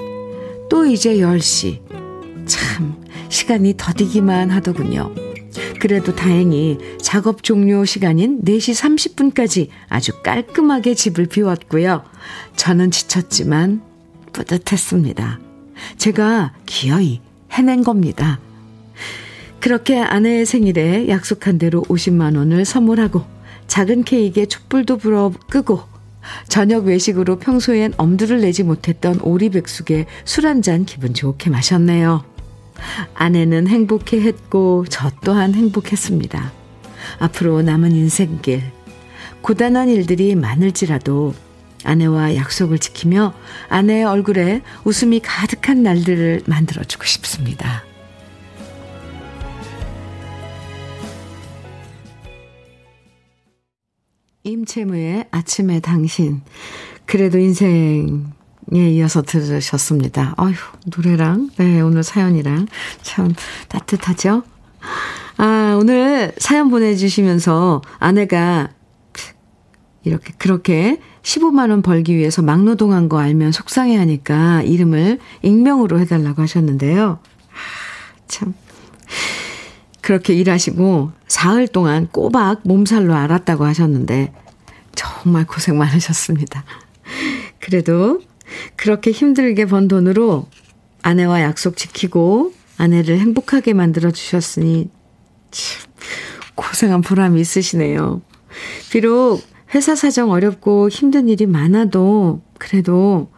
또 0.70 0.86
이제 0.86 1.16
10시. 1.16 1.82
참, 2.46 3.04
시간이 3.30 3.76
더디기만 3.78 4.52
하더군요. 4.52 5.14
그래도 5.80 6.16
다행히 6.16 6.78
작업 7.02 7.44
종료 7.44 7.84
시간인 7.84 8.42
4시 8.44 9.34
30분까지 9.34 9.68
아주 9.90 10.12
깔끔하게 10.24 10.94
집을 10.94 11.26
비웠고요. 11.26 12.04
저는 12.56 12.92
지쳤지만 12.92 13.82
뿌듯했습니다. 14.32 15.40
제가 15.98 16.54
기어이 16.66 17.22
해낸 17.52 17.84
겁니다. 17.84 18.40
그렇게 19.64 19.98
아내의 19.98 20.46
생일에 20.46 21.08
약속한 21.08 21.58
대로 21.58 21.84
50만 21.84 22.36
원을 22.36 22.66
선물하고 22.66 23.24
작은 23.68 24.04
케이크에 24.04 24.46
촛불도 24.46 24.98
불어 24.98 25.32
끄고 25.50 25.84
저녁 26.50 26.84
외식으로 26.86 27.40
평소엔 27.40 27.94
엄두를 27.96 28.42
내지 28.42 28.64
못했던 28.64 29.22
오리백숙에 29.22 30.06
술 30.26 30.46
한 30.46 30.62
잔 30.62 30.84
기분 30.84 31.14
좋게 31.14 31.50
마셨네요. 31.50 32.26
아내는 33.14 33.70
행복해 33.70 34.20
했고 34.20 34.84
저 34.90 35.10
또한 35.24 35.54
행복했습니다. 35.54 36.52
앞으로 37.20 37.62
남은 37.62 37.94
인생길 37.94 38.62
고단한 39.44 39.88
일들이 39.88 40.36
많을지라도 40.36 41.34
아내와 41.86 42.36
약속을 42.36 42.80
지키며 42.80 43.34
아내의 43.70 44.04
얼굴에 44.04 44.62
웃음이 44.84 45.22
가득한 45.22 45.84
날들을 45.84 46.42
만들어주고 46.48 47.06
싶습니다. 47.06 47.93
임채무의 54.44 55.28
아침에 55.32 55.80
당신. 55.80 56.42
그래도 57.06 57.40
인생에 57.40 58.10
이어서 58.74 59.22
들으셨습니다. 59.22 60.34
아휴, 60.38 60.54
노래랑, 60.86 61.52
네, 61.58 61.80
오늘 61.82 62.04
사연이랑 62.04 62.68
참 63.02 63.34
따뜻하죠? 63.70 64.44
아, 65.38 65.78
오늘 65.80 66.34
사연 66.38 66.70
보내주시면서 66.70 67.82
아내가 68.00 68.70
이렇게, 70.04 70.34
그렇게 70.38 71.00
15만원 71.22 71.82
벌기 71.82 72.16
위해서 72.18 72.42
막노동한 72.42 73.08
거 73.08 73.20
알면 73.20 73.54
속상해 73.54 73.96
하니까 73.96 74.62
이름을 74.64 75.20
익명으로 75.42 76.00
해달라고 76.00 76.42
하셨는데요. 76.42 77.20
참. 78.28 78.54
그렇게 80.04 80.34
일하시고 80.34 81.12
사흘 81.28 81.68
동안 81.68 82.08
꼬박 82.12 82.62
몸살로 82.66 83.16
앓았다고 83.16 83.66
하셨는데 83.66 84.34
정말 84.96 85.48
고생 85.48 85.78
많으셨습니다. 85.78 86.66
그래도 87.60 88.20
그렇게 88.76 89.12
힘들게 89.12 89.66
번 89.66 89.88
돈으로 89.88 90.48
아내와 91.02 91.42
약속 91.42 91.78
지키고 91.78 92.54
아내를 92.78 93.18
행복하게 93.18 93.74
만들어 93.74 94.12
주셨으니 94.12 94.90
참 95.52 95.90
고생한 96.56 97.00
보람이 97.00 97.40
있으시네요. 97.40 98.22
비록 98.92 99.42
회사 99.74 99.96
사정 99.96 100.32
어렵고 100.32 100.90
힘든 100.90 101.30
일이 101.30 101.46
많아도 101.46 102.42
그래도 102.60 103.32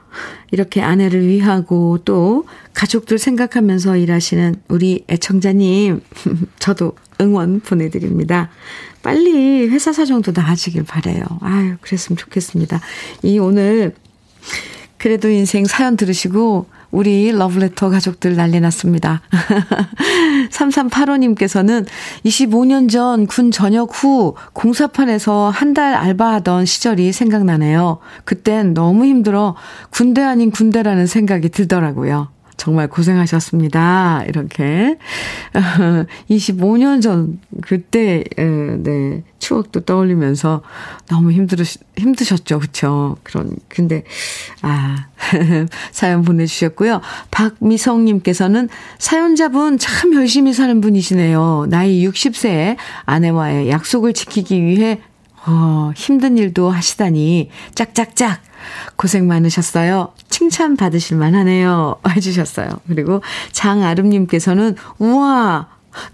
이렇게 0.52 0.82
아내를 0.82 1.28
위하고 1.28 2.00
또 2.06 2.46
가족들 2.74 3.18
생각하면서 3.18 3.98
일하시는 3.98 4.56
우리 4.68 5.06
애청자님, 5.10 6.02
저도 6.60 6.94
응원 7.22 7.60
보내드립니다. 7.62 8.50
빨리 9.02 9.68
회사 9.68 9.94
사정도 9.94 10.32
나아지길 10.36 10.84
바래요. 10.84 11.24
아유, 11.42 11.76
그랬으면 11.82 12.18
좋겠습니다. 12.18 12.82
이 13.24 13.38
오늘 13.40 13.94
그래도 14.98 15.30
인생 15.30 15.66
사연 15.66 15.96
들으시고 15.98 16.68
우리 16.92 17.32
러브레터 17.32 17.90
가족들 17.90 18.36
난리 18.36 18.60
났습니다. 18.60 19.22
3385님께서는 20.52 21.86
25년 22.26 22.90
전 22.90 23.26
군 23.28 23.52
전역 23.52 23.90
후 23.94 24.36
공사판에서 24.54 25.50
한 25.50 25.74
달 25.76 25.94
알바하던 25.94 26.66
시절이 26.66 27.12
생각나네요. 27.12 27.98
그땐 28.24 28.74
너무 28.74 29.04
힘들어 29.06 29.56
군대 29.90 30.22
아닌 30.22 30.52
군대라는 30.52 31.06
생각이 31.06 31.50
들더라고요. 31.50 32.30
정말 32.58 32.88
고생하셨습니다. 32.88 34.24
이렇게. 34.28 34.98
25년 36.30 37.02
전, 37.02 37.40
그때, 37.62 38.24
네, 38.38 39.24
추억도 39.40 39.82
떠올리면서 39.82 40.62
너무 41.08 41.32
힘들, 41.32 41.64
힘드셨죠. 41.98 42.60
그쵸. 42.60 43.18
그런, 43.24 43.56
근데, 43.68 44.04
아, 44.62 45.08
사연 45.92 46.24
보내주셨고요. 46.24 47.02
박미성님께서는 47.32 48.70
사연자분 48.98 49.78
참 49.78 50.14
열심히 50.16 50.54
사는 50.54 50.80
분이시네요. 50.82 51.68
나이 51.70 52.06
60세에 52.08 52.78
아내와의 53.06 53.70
약속을 53.70 54.14
지키기 54.14 54.64
위해 54.64 55.02
어, 55.48 55.92
힘든 55.96 56.38
일도 56.38 56.70
하시다니 56.70 57.50
짝짝짝 57.76 58.42
고생 58.96 59.28
많으셨어요. 59.28 60.14
칭찬 60.30 60.76
받으실 60.76 61.18
만하네요. 61.18 61.98
해주셨어요. 62.16 62.68
그리고 62.88 63.22
장아름님께서는 63.52 64.76
우와 64.98 65.68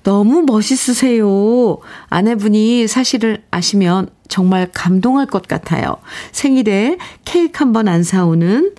너무 0.04 0.44
멋있으세요. 0.44 1.78
아내분이 2.10 2.88
사실을 2.88 3.44
아시면 3.52 4.10
정말 4.28 4.70
감동할 4.74 5.26
것 5.28 5.48
같아요. 5.48 5.98
생일에 6.32 6.98
케이크 7.26 7.64
한 7.64 7.74
번 7.74 7.88
안 7.88 8.04
사오는 8.04 8.74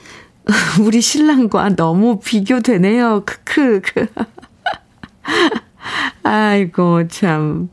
우리 0.85 1.01
신랑과 1.01 1.77
너무 1.77 2.21
비교되네요. 2.21 3.23
크크. 3.25 4.07
아이고, 6.23 7.09
참. 7.09 7.69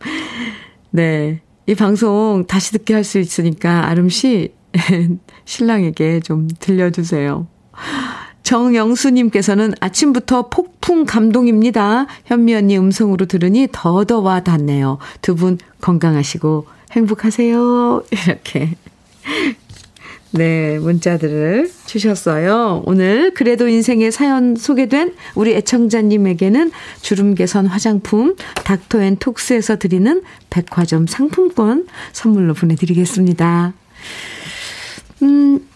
네. 0.91 1.41
이 1.69 1.75
방송 1.75 2.45
다시 2.47 2.71
듣게 2.71 2.95
할 2.95 3.03
수 3.03 3.19
있으니까 3.19 3.88
아름 3.88 4.10
씨 4.10 4.53
신랑에게 5.45 6.19
좀 6.21 6.47
들려주세요. 6.60 7.45
정영수님께서는 8.41 9.73
아침부터 9.79 10.49
폭풍 10.49 11.05
감동입니다. 11.05 12.08
현미 12.25 12.55
언니 12.55 12.75
음성으로 12.75 13.27
들으니 13.27 13.67
더더 13.71 14.19
와 14.21 14.39
닿네요. 14.39 14.97
두 15.21 15.36
분 15.36 15.60
건강하시고 15.82 16.65
행복하세요. 16.93 18.03
이렇게. 18.10 18.75
네, 20.31 20.77
문자들을 20.77 21.71
주셨어요. 21.87 22.83
오늘 22.85 23.33
그래도 23.33 23.67
인생의 23.67 24.11
사연 24.11 24.55
소개된 24.55 25.15
우리 25.33 25.55
애청자님에게는 25.55 26.71
주름 27.01 27.33
개선 27.33 27.65
화장품 27.65 28.35
닥터 28.63 29.01
앤 29.01 29.17
톡스에서 29.17 29.77
드리는 29.77 30.21
백화점 30.51 31.07
상품권 31.07 31.87
선물로 32.11 32.53
보내드리겠습니다. 32.53 33.73
음, 35.23 35.67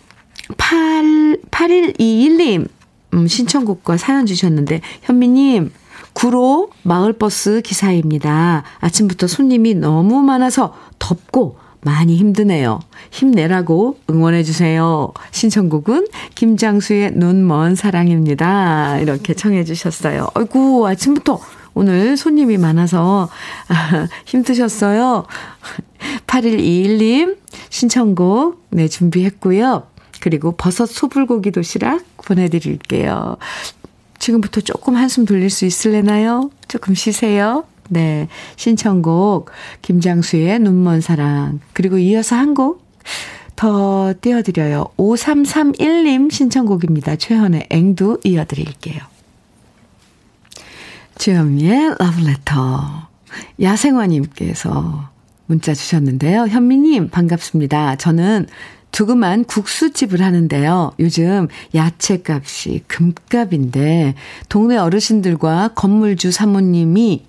8, 0.57 1.37
8121님, 1.49 2.67
음, 3.13 3.27
신청곡과 3.27 3.97
사연 3.97 4.25
주셨는데, 4.25 4.81
현미님, 5.01 5.71
구로 6.13 6.69
마을버스 6.83 7.61
기사입니다. 7.63 8.63
아침부터 8.79 9.25
손님이 9.25 9.73
너무 9.73 10.21
많아서 10.21 10.75
덥고 10.99 11.57
많이 11.83 12.15
힘드네요. 12.17 12.79
힘내라고 13.11 13.99
응원해주세요. 14.09 15.13
신청곡은 15.31 16.07
김장수의 16.35 17.13
눈먼 17.15 17.75
사랑입니다. 17.75 18.99
이렇게 18.99 19.33
청해주셨어요. 19.33 20.27
아이고, 20.33 20.87
아침부터 20.87 21.39
오늘 21.73 22.17
손님이 22.17 22.57
많아서 22.57 23.29
아, 23.67 24.07
힘드셨어요. 24.25 25.25
8121님 26.27 27.37
신청곡 27.69 28.65
네 28.69 28.87
준비했고요. 28.87 29.87
그리고 30.19 30.53
버섯 30.53 30.85
소불고기 30.85 31.51
도시락 31.51 32.03
보내드릴게요. 32.17 33.37
지금부터 34.19 34.61
조금 34.61 34.95
한숨 34.95 35.25
돌릴 35.25 35.49
수 35.49 35.65
있을래나요? 35.65 36.49
조금 36.67 36.95
쉬세요. 36.95 37.65
네. 37.89 38.27
신청곡, 38.55 39.51
김장수의 39.81 40.59
눈먼 40.59 41.01
사랑. 41.01 41.59
그리고 41.73 41.97
이어서 41.97 42.35
한 42.35 42.53
곡 42.53 42.83
더 43.55 44.13
띄워드려요. 44.19 44.87
5331님 44.97 46.31
신청곡입니다. 46.31 47.15
최현의 47.15 47.67
앵두 47.69 48.19
이어드릴게요. 48.23 49.01
주현미의 51.17 51.95
러브레터. 51.99 53.07
야생화님께서 53.61 55.09
문자 55.45 55.73
주셨는데요. 55.73 56.47
현미님, 56.47 57.09
반갑습니다. 57.09 57.95
저는 57.97 58.47
두그만 58.91 59.45
국수집을 59.45 60.21
하는데요. 60.21 60.91
요즘 60.99 61.47
야채 61.73 62.21
값이 62.27 62.83
금값인데, 62.87 64.15
동네 64.49 64.77
어르신들과 64.77 65.71
건물주 65.75 66.31
사모님이 66.31 67.25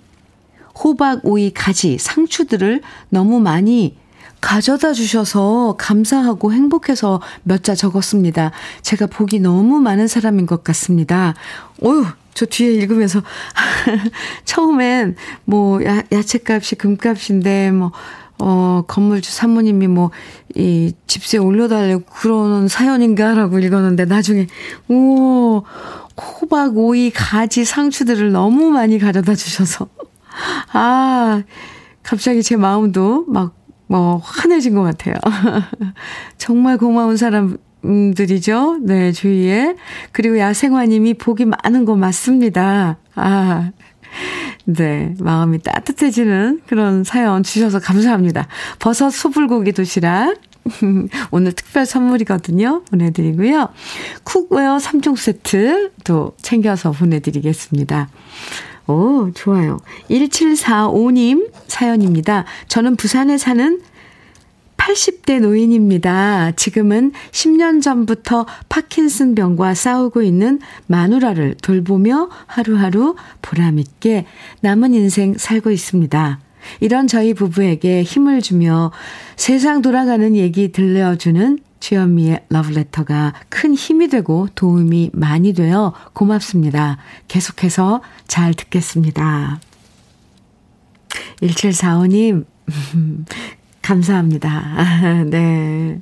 호박, 0.77 1.25
오이, 1.25 1.51
가지, 1.51 1.97
상추들을 1.97 2.81
너무 3.09 3.39
많이 3.39 3.97
가져다 4.41 4.93
주셔서 4.93 5.75
감사하고 5.79 6.53
행복해서 6.53 7.21
몇 7.43 7.63
자 7.63 7.73
적었습니다. 7.73 8.51
제가 8.83 9.07
복이 9.07 9.39
너무 9.39 9.79
많은 9.79 10.07
사람인 10.07 10.45
것 10.45 10.63
같습니다. 10.63 11.33
어휴, 11.81 12.05
저 12.35 12.45
뒤에 12.45 12.73
읽으면서 12.73 13.23
처음엔 14.45 15.15
뭐 15.45 15.83
야, 15.83 16.03
야채값이 16.11 16.75
금값인데 16.75 17.71
뭐 17.71 17.91
어, 18.37 18.83
건물주 18.87 19.31
사모님이 19.31 19.87
뭐, 19.87 20.11
이, 20.55 20.91
집세 21.07 21.37
올려달라고 21.37 22.03
그러는 22.03 22.67
사연인가라고 22.67 23.59
읽었는데, 23.59 24.03
나중에, 24.03 24.47
오, 24.89 25.63
호박, 26.17 26.77
오이, 26.77 27.11
가지, 27.11 27.63
상추들을 27.63 28.33
너무 28.33 28.71
많이 28.71 28.99
가져다 28.99 29.35
주셔서. 29.35 29.87
아, 30.73 31.43
갑자기 32.03 32.43
제 32.43 32.55
마음도 32.55 33.25
막, 33.27 33.55
뭐, 33.87 34.17
환해진 34.23 34.75
것 34.75 34.83
같아요. 34.83 35.15
정말 36.37 36.77
고마운 36.77 37.17
사람, 37.17 37.57
분들이죠. 37.85 38.79
네, 38.81 39.11
주위에. 39.11 39.75
그리고 40.11 40.39
야생화님이 40.39 41.15
복이 41.15 41.45
많은 41.45 41.85
거 41.85 41.95
맞습니다. 41.95 42.97
아, 43.15 43.71
네, 44.65 45.13
마음이 45.19 45.59
따뜻해지는 45.59 46.61
그런 46.67 47.03
사연 47.03 47.43
주셔서 47.43 47.79
감사합니다. 47.79 48.47
버섯 48.79 49.11
소불고기 49.11 49.71
도시락. 49.71 50.35
오늘 51.29 51.51
특별 51.51 51.85
선물이거든요. 51.85 52.83
보내드리고요. 52.89 53.69
cookware 54.23 54.77
3종 54.77 55.15
세트도 55.15 56.37
챙겨서 56.41 56.91
보내드리겠습니다. 56.91 58.09
오, 58.87 59.31
좋아요. 59.33 59.79
1745님 60.09 61.51
사연입니다. 61.67 62.45
저는 62.67 62.95
부산에 62.95 63.37
사는 63.37 63.81
80대 64.77 65.39
노인입니다. 65.39 66.51
지금은 66.51 67.11
10년 67.31 67.81
전부터 67.81 68.45
파킨슨 68.69 69.33
병과 69.33 69.73
싸우고 69.73 70.21
있는 70.21 70.59
마누라를 70.85 71.55
돌보며 71.61 72.29
하루하루 72.45 73.15
보람있게 73.41 74.25
남은 74.61 74.93
인생 74.93 75.35
살고 75.37 75.71
있습니다. 75.71 76.39
이런 76.79 77.07
저희 77.07 77.33
부부에게 77.33 78.03
힘을 78.03 78.41
주며 78.41 78.91
세상 79.35 79.81
돌아가는 79.81 80.35
얘기 80.35 80.71
들려주는 80.71 81.59
주현미의 81.85 82.45
러브레터가 82.49 83.33
큰 83.47 83.75
힘이 83.75 84.07
되고 84.07 84.47
도움이 84.55 85.11
많이 85.13 85.53
되어 85.53 85.93
고맙습니다. 86.13 86.97
계속해서 87.27 88.01
잘 88.27 88.55
듣겠습니다. 88.55 89.59
1745님, 91.41 92.45
감사합니다. 93.83 95.25
네. 95.29 96.01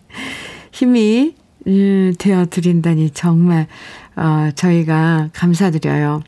힘이 0.71 1.35
음, 1.67 2.13
되어 2.17 2.45
드린다니 2.45 3.09
정말 3.09 3.67
어, 4.15 4.51
저희가 4.55 5.31
감사드려요. 5.33 6.23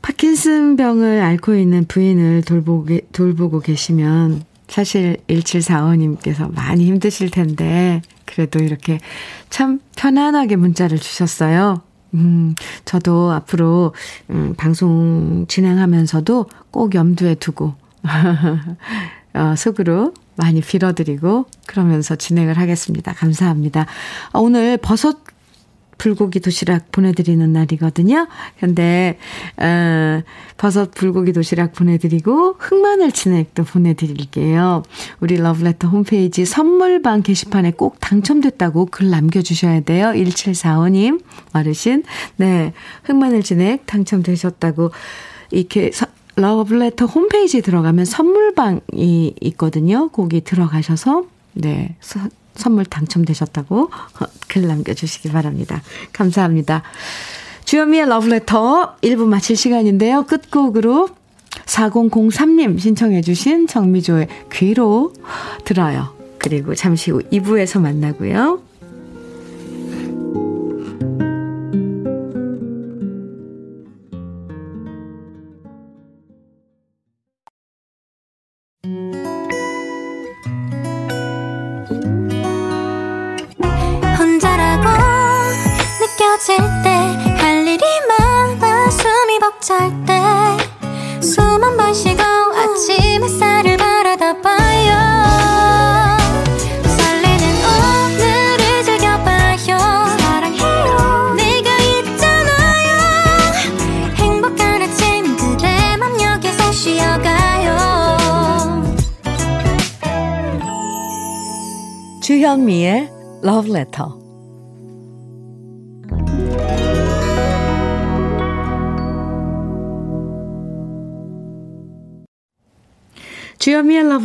파킨슨 0.00 0.76
병을 0.76 1.22
앓고 1.22 1.56
있는 1.56 1.86
부인을 1.86 2.42
돌보고 2.42 3.58
계시면 3.58 4.44
사실 4.70 5.16
1745님께서 5.26 6.52
많이 6.54 6.86
힘드실 6.86 7.30
텐데 7.30 8.00
그래도 8.24 8.60
이렇게 8.60 9.00
참 9.50 9.80
편안하게 9.96 10.56
문자를 10.56 10.98
주셨어요. 10.98 11.82
음, 12.14 12.54
저도 12.84 13.32
앞으로 13.32 13.94
음, 14.30 14.54
방송 14.56 15.46
진행하면서도 15.48 16.46
꼭 16.70 16.94
염두에 16.94 17.34
두고 17.34 17.74
어, 19.34 19.54
속으로 19.56 20.14
많이 20.36 20.60
빌어드리고 20.60 21.46
그러면서 21.66 22.16
진행을 22.16 22.56
하겠습니다. 22.56 23.12
감사합니다. 23.12 23.86
어, 24.32 24.40
오늘 24.40 24.76
버섯 24.76 25.18
불고기 26.00 26.40
도시락 26.40 26.90
보내드리는 26.92 27.52
날이거든요. 27.52 28.26
근데 28.58 29.18
어, 29.58 30.22
버섯 30.56 30.92
불고기 30.92 31.34
도시락 31.34 31.74
보내드리고 31.74 32.54
흑마늘 32.58 33.12
진액도 33.12 33.64
보내드릴게요. 33.64 34.82
우리 35.20 35.36
러브레터 35.36 35.88
홈페이지 35.88 36.46
선물방 36.46 37.22
게시판에 37.22 37.72
꼭 37.72 38.00
당첨됐다고 38.00 38.86
글 38.86 39.10
남겨주셔야 39.10 39.80
돼요. 39.80 40.06
1745님 40.12 41.22
어르신 41.52 42.04
네 42.36 42.72
흑마늘 43.04 43.42
진액 43.42 43.84
당첨되셨다고 43.84 44.92
이렇게 45.50 45.90
러브레터 46.36 47.04
홈페이지에 47.04 47.60
들어가면 47.60 48.06
선물방이 48.06 49.34
있거든요. 49.38 50.08
거기 50.08 50.40
들어가셔서 50.40 51.24
네 51.52 51.96
서, 52.00 52.20
선물 52.54 52.84
당첨되셨다고 52.84 53.90
글 54.48 54.66
남겨주시기 54.66 55.30
바랍니다. 55.30 55.82
감사합니다. 56.12 56.82
주현미의 57.64 58.08
러브레터 58.08 58.96
1부 59.02 59.26
마칠 59.26 59.56
시간인데요. 59.56 60.24
끝곡으로 60.26 61.08
4003님 61.66 62.78
신청해 62.78 63.22
주신 63.22 63.66
정미조의 63.66 64.28
귀로 64.52 65.12
들어요. 65.64 66.14
그리고 66.38 66.74
잠시 66.74 67.10
후 67.10 67.20
2부에서 67.30 67.80
만나고요. 67.80 68.69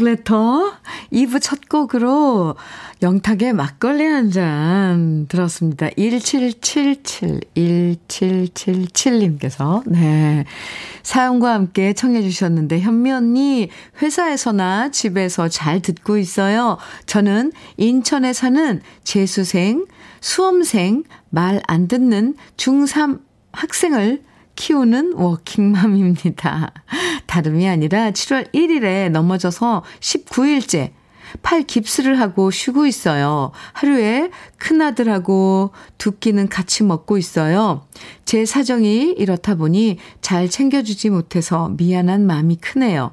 Letter 0.01 0.73
2부 1.11 1.41
첫 1.41 1.67
곡으로 1.69 2.55
영탁의 3.01 3.53
막걸리 3.53 4.05
한 4.05 4.31
잔 4.31 5.25
들었습니다. 5.27 5.89
1777, 5.97 7.41
1777님께서, 7.55 9.83
네. 9.85 10.45
사연과 11.03 11.53
함께 11.53 11.91
청해주셨는데, 11.93 12.79
현미 12.79 13.11
언니, 13.11 13.69
회사에서나 14.01 14.89
집에서 14.91 15.49
잘 15.49 15.81
듣고 15.81 16.17
있어요. 16.17 16.77
저는 17.05 17.51
인천에 17.77 18.33
사는 18.33 18.81
재수생, 19.03 19.85
수험생, 20.21 21.03
말 21.29 21.61
안 21.67 21.87
듣는 21.87 22.35
중3 22.57 23.19
학생을 23.51 24.23
키우는 24.55 25.13
워킹맘입니다. 25.13 26.71
다름이 27.27 27.67
아니라 27.67 28.11
7월 28.11 28.51
1일에 28.53 29.09
넘어져서 29.09 29.83
19일째 29.99 30.91
팔 31.41 31.63
깁스를 31.63 32.19
하고 32.19 32.49
쉬고 32.49 32.85
있어요. 32.85 33.51
하루에 33.73 34.29
큰아들하고 34.57 35.71
두 35.97 36.11
끼는 36.17 36.47
같이 36.47 36.83
먹고 36.83 37.17
있어요. 37.17 37.85
제 38.23 38.45
사정이 38.45 39.15
이렇다 39.17 39.55
보니 39.55 39.97
잘 40.21 40.49
챙겨주지 40.49 41.09
못해서 41.09 41.69
미안한 41.77 42.25
마음이 42.25 42.57
크네요. 42.57 43.11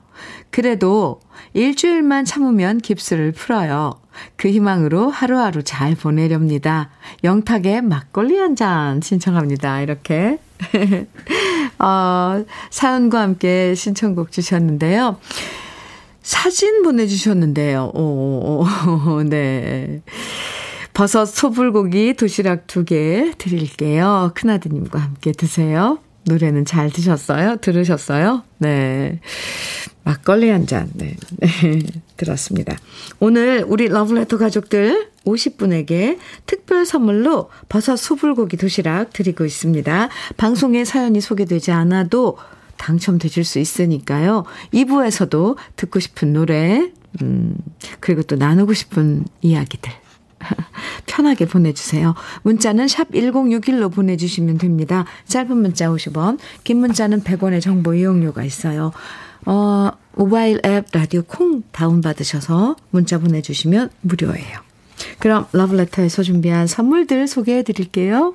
그래도 0.51 1.21
일주일만 1.55 2.25
참으면 2.25 2.79
깁스를 2.79 3.33
풀어요. 3.33 3.95
그 4.37 4.49
희망으로 4.49 5.11
하루하루 5.11 5.63
잘 5.65 5.95
보내렵니다. 5.97 6.91
영탁의 7.25 7.83
막걸리 7.83 8.37
한 8.39 8.55
잔 8.55 9.01
신청합니다. 9.01 9.81
이렇게. 9.81 10.39
어, 11.79 12.45
사연과 12.71 13.21
함께 13.21 13.75
신청곡 13.75 14.33
주셨는데요. 14.33 15.19
사진 16.23 16.83
보내주셨는데요. 16.83 17.91
오, 17.95 18.65
오, 18.65 19.23
네. 19.25 20.03
버섯 20.95 21.25
소불고기 21.25 22.15
도시락 22.15 22.67
두 22.67 22.85
개 22.85 23.33
드릴게요. 23.39 24.31
큰아드님과 24.35 24.99
함께 24.99 25.33
드세요. 25.33 25.99
노래는 26.25 26.65
잘 26.65 26.91
드셨어요? 26.91 27.57
들으셨어요? 27.57 28.43
네. 28.59 29.21
막걸리 30.05 30.51
한 30.51 30.67
잔, 30.67 30.91
네. 30.95 31.17
네. 31.39 31.79
들었습니다. 32.17 32.77
오늘 33.21 33.65
우리 33.67 33.89
러브레터 33.89 34.39
가족들 34.39 35.11
50분에게 35.25 36.19
특별 36.47 36.85
선물로 36.87 37.51
버섯 37.69 37.97
소불고기 37.97 38.57
도시락 38.57 39.13
드리고 39.13 39.45
있습니다. 39.45 40.09
방송에 40.37 40.85
사연이 40.85 41.21
소개되지 41.21 41.71
않아도 41.73 42.39
당첨되실 42.79 43.45
수 43.45 43.59
있으니까요. 43.59 44.45
2부에서도 44.73 45.57
듣고 45.77 46.01
싶은 46.01 46.33
노래, 46.33 46.91
음, 47.23 47.57
그리고 48.01 48.23
또 48.23 48.37
나누고 48.37 48.73
싶은 48.73 49.25
이야기들. 49.41 49.93
편하게 51.23 51.47
보내주세요. 51.47 52.15
문자는 52.43 52.89
샵 52.89 53.11
1061로 53.13 53.93
보내주시면 53.93 54.59
됩니다. 54.59 55.05
짧은 55.29 55.57
문자 55.57 55.89
50원, 55.89 56.39
긴 56.65 56.79
문자는 56.79 57.23
100원의 57.23 57.63
정보 57.63 57.95
이용료가 57.95 58.43
있어요. 58.43 58.93
어, 59.47 59.91
모바일 60.15 60.61
앱 60.67 60.87
라디오 60.93 61.23
콩 61.23 61.63
다운받으셔서 61.71 62.77
문자 62.91 63.19
보내주시면 63.19 63.91
무료예요. 64.01 64.61
그럼 65.21 65.47
러브레터에서 65.53 66.23
준비한 66.23 66.67
선물들 66.67 67.29
소개해 67.29 67.63
드릴게요. 67.63 68.35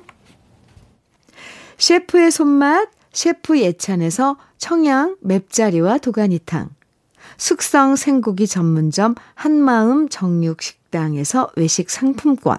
셰프의 1.76 2.30
손맛, 2.30 2.88
셰프 3.12 3.60
예찬에서 3.60 4.36
청양 4.56 5.16
맵자리와 5.20 5.98
도가니탕. 5.98 6.70
숙성 7.36 7.96
생고기 7.96 8.46
전문점 8.46 9.14
한마음 9.34 10.08
정육식당에서 10.08 11.50
외식 11.56 11.90
상품권. 11.90 12.58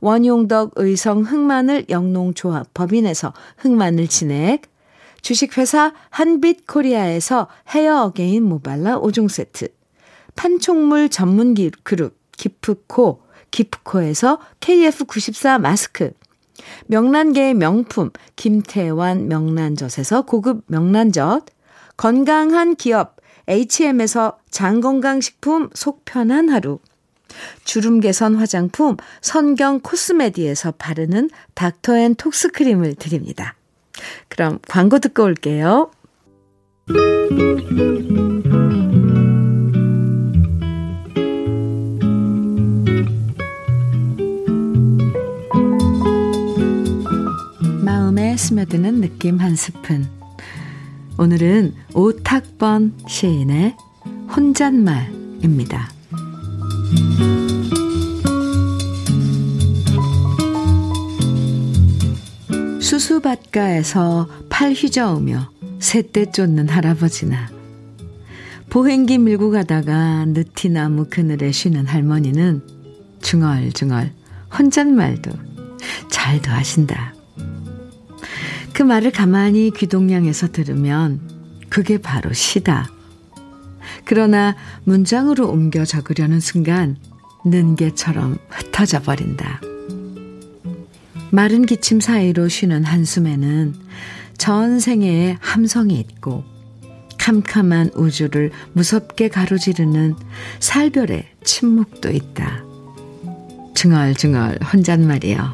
원용덕 0.00 0.72
의성 0.76 1.22
흑마늘 1.22 1.86
영농조합 1.88 2.72
법인에서 2.74 3.32
흑마늘 3.58 4.08
진액, 4.08 4.62
주식회사 5.22 5.92
한빛 6.10 6.66
코리아에서 6.66 7.48
헤어 7.70 8.04
어게인 8.04 8.44
모발라 8.44 9.00
5종 9.00 9.28
세트, 9.28 9.68
판촉물 10.36 11.08
전문 11.08 11.54
그룹 11.82 12.16
기프코, 12.36 13.22
기프코에서 13.50 14.38
KF94 14.60 15.60
마스크, 15.60 16.12
명란계의 16.86 17.54
명품 17.54 18.10
김태환 18.36 19.28
명란젓에서 19.28 20.22
고급 20.22 20.64
명란젓, 20.66 21.46
건강한 21.96 22.76
기업 22.76 23.16
HM에서 23.48 24.38
장건강식품 24.50 25.70
속편한 25.74 26.48
하루, 26.50 26.78
주름 27.64 28.00
개선 28.00 28.36
화장품 28.36 28.96
선경 29.20 29.80
코스메디에서 29.80 30.72
바르는 30.72 31.30
닥터앤톡스 31.54 32.52
크림을 32.52 32.94
드립니다. 32.94 33.54
그럼 34.28 34.58
광고 34.66 34.98
듣고 34.98 35.24
올게요. 35.24 35.90
스며드는 48.38 49.00
느낌 49.00 49.38
한 49.38 49.56
스푼. 49.56 50.08
오늘은 51.18 51.74
오탁번 51.92 52.94
시인의 53.06 53.76
혼잣말입니다. 54.34 55.97
수수밭가에서 62.80 64.28
팔 64.48 64.72
휘저으며 64.72 65.50
새떼 65.78 66.30
쫓는 66.32 66.68
할아버지나 66.68 67.50
보행기 68.70 69.18
밀고 69.18 69.50
가다가 69.50 70.24
느티나무 70.26 71.06
그늘에 71.10 71.52
쉬는 71.52 71.86
할머니는 71.86 72.62
중얼중얼 73.22 74.12
혼잣말도 74.58 75.30
잘도 76.10 76.50
하신다. 76.50 77.14
그 78.72 78.82
말을 78.82 79.10
가만히 79.10 79.70
귀동냥해서 79.76 80.48
들으면 80.48 81.20
그게 81.68 81.98
바로 81.98 82.32
시다. 82.32 82.90
그러나 84.08 84.56
문장으로 84.84 85.50
옮겨 85.50 85.84
적으려는 85.84 86.40
순간 86.40 86.96
는개처럼 87.44 88.38
흩어져 88.48 89.02
버린다. 89.02 89.60
마른 91.30 91.66
기침 91.66 92.00
사이로 92.00 92.48
쉬는 92.48 92.84
한숨에는 92.84 93.74
전생애의 94.38 95.36
함성이 95.40 96.00
있고 96.00 96.42
캄캄한 97.18 97.90
우주를 97.96 98.50
무섭게 98.72 99.28
가로지르는 99.28 100.14
살별의 100.58 101.28
침묵도 101.44 102.08
있다. 102.08 102.64
중얼중얼 103.74 104.58
혼잣말이여. 104.72 105.52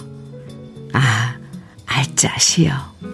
아, 0.93 1.37
알짜시여. 1.87 3.14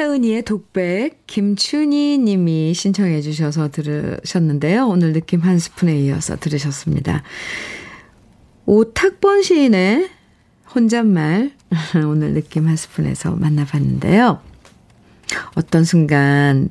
혜은이의 0.00 0.44
독백 0.44 1.26
김춘희 1.26 2.16
님이 2.16 2.72
신청해 2.72 3.20
주셔서 3.20 3.70
들으셨는데요. 3.70 4.88
오늘 4.88 5.12
느낌 5.12 5.40
한 5.40 5.58
스푼에 5.58 5.94
이어서 6.00 6.36
들으셨습니다. 6.36 7.22
오탁번 8.64 9.42
시인의 9.42 10.08
혼잣말 10.74 11.52
오늘 12.08 12.32
느낌 12.32 12.66
한 12.66 12.76
스푼에서 12.76 13.32
만나봤는데요. 13.32 14.40
어떤 15.56 15.84
순간 15.84 16.70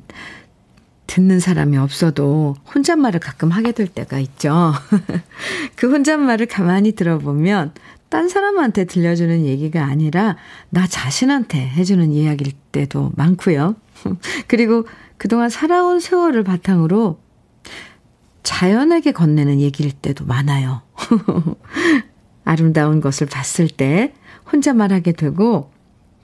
듣는 1.06 1.38
사람이 1.38 1.76
없어도 1.76 2.56
혼잣말을 2.74 3.20
가끔 3.20 3.50
하게 3.50 3.70
될 3.70 3.86
때가 3.86 4.18
있죠. 4.18 4.72
그 5.76 5.88
혼잣말을 5.88 6.46
가만히 6.46 6.92
들어보면 6.92 7.74
딴 8.10 8.28
사람한테 8.28 8.84
들려주는 8.84 9.46
얘기가 9.46 9.84
아니라 9.84 10.36
나 10.68 10.86
자신한테 10.86 11.58
해주는 11.58 12.12
이야기일 12.12 12.52
때도 12.72 13.12
많고요. 13.14 13.76
그리고 14.48 14.86
그동안 15.16 15.48
살아온 15.48 16.00
세월을 16.00 16.42
바탕으로 16.42 17.20
자연에게 18.42 19.12
건네는 19.12 19.60
얘기일 19.60 19.92
때도 19.92 20.26
많아요. 20.26 20.82
아름다운 22.44 23.00
것을 23.00 23.28
봤을 23.28 23.68
때 23.68 24.12
혼자 24.50 24.74
말하게 24.74 25.12
되고 25.12 25.70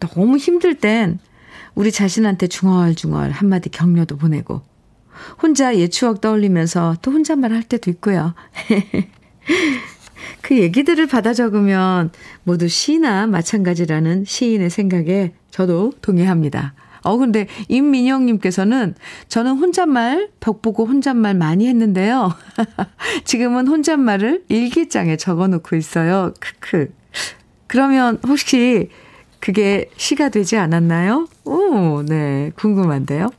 너무 0.01 0.39
힘들 0.39 0.75
땐 0.75 1.21
우리 1.77 1.93
자신한테 1.93 2.49
중얼중얼 2.49 3.31
한마디 3.31 3.69
격려도 3.69 4.17
보내고 4.17 4.63
혼자 5.41 5.77
옛 5.77 5.89
추억 5.89 6.21
떠올리면서 6.21 6.97
또 7.01 7.13
혼잣말 7.13 7.53
할 7.53 7.63
때도 7.63 7.91
있고요. 7.93 8.35
그 10.41 10.59
얘기들을 10.59 11.07
받아 11.07 11.33
적으면 11.33 12.11
모두 12.45 12.69
시나 12.69 13.27
마찬가지라는 13.27 14.25
시인의 14.27 14.71
생각에 14.71 15.33
저도 15.51 15.93
동의합니다. 16.03 16.75
어, 17.03 17.17
근데 17.17 17.47
임민영님께서는 17.69 18.95
저는 19.29 19.59
혼잣말, 19.59 20.31
벽 20.41 20.61
보고 20.61 20.85
혼잣말 20.87 21.35
많이 21.35 21.69
했는데요. 21.69 22.33
지금은 23.25 23.69
혼잣말을 23.69 24.45
일기장에 24.49 25.17
적어 25.17 25.47
놓고 25.47 25.77
있어요. 25.77 26.35
크크. 26.41 26.93
그러면 27.69 28.19
혹시 28.27 28.91
그게 29.39 29.89
시가 29.97 30.31
되지 30.31 30.57
않았나요? 30.57 31.29
오, 31.45 32.03
네. 32.03 32.51
궁금한데요. 32.57 33.31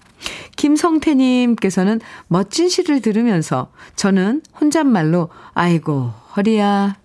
김성태님께서는 0.56 2.00
멋진 2.28 2.70
시를 2.70 3.02
들으면서 3.02 3.70
저는 3.96 4.42
혼잣말로 4.60 5.30
아이고, 5.54 6.12
허리야, 6.38 6.96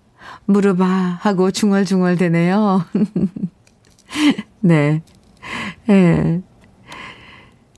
무릎아 0.45 0.85
하고 1.21 1.49
중얼중얼 1.49 2.17
되네요. 2.17 2.85
네. 4.61 5.01
예. 5.89 6.41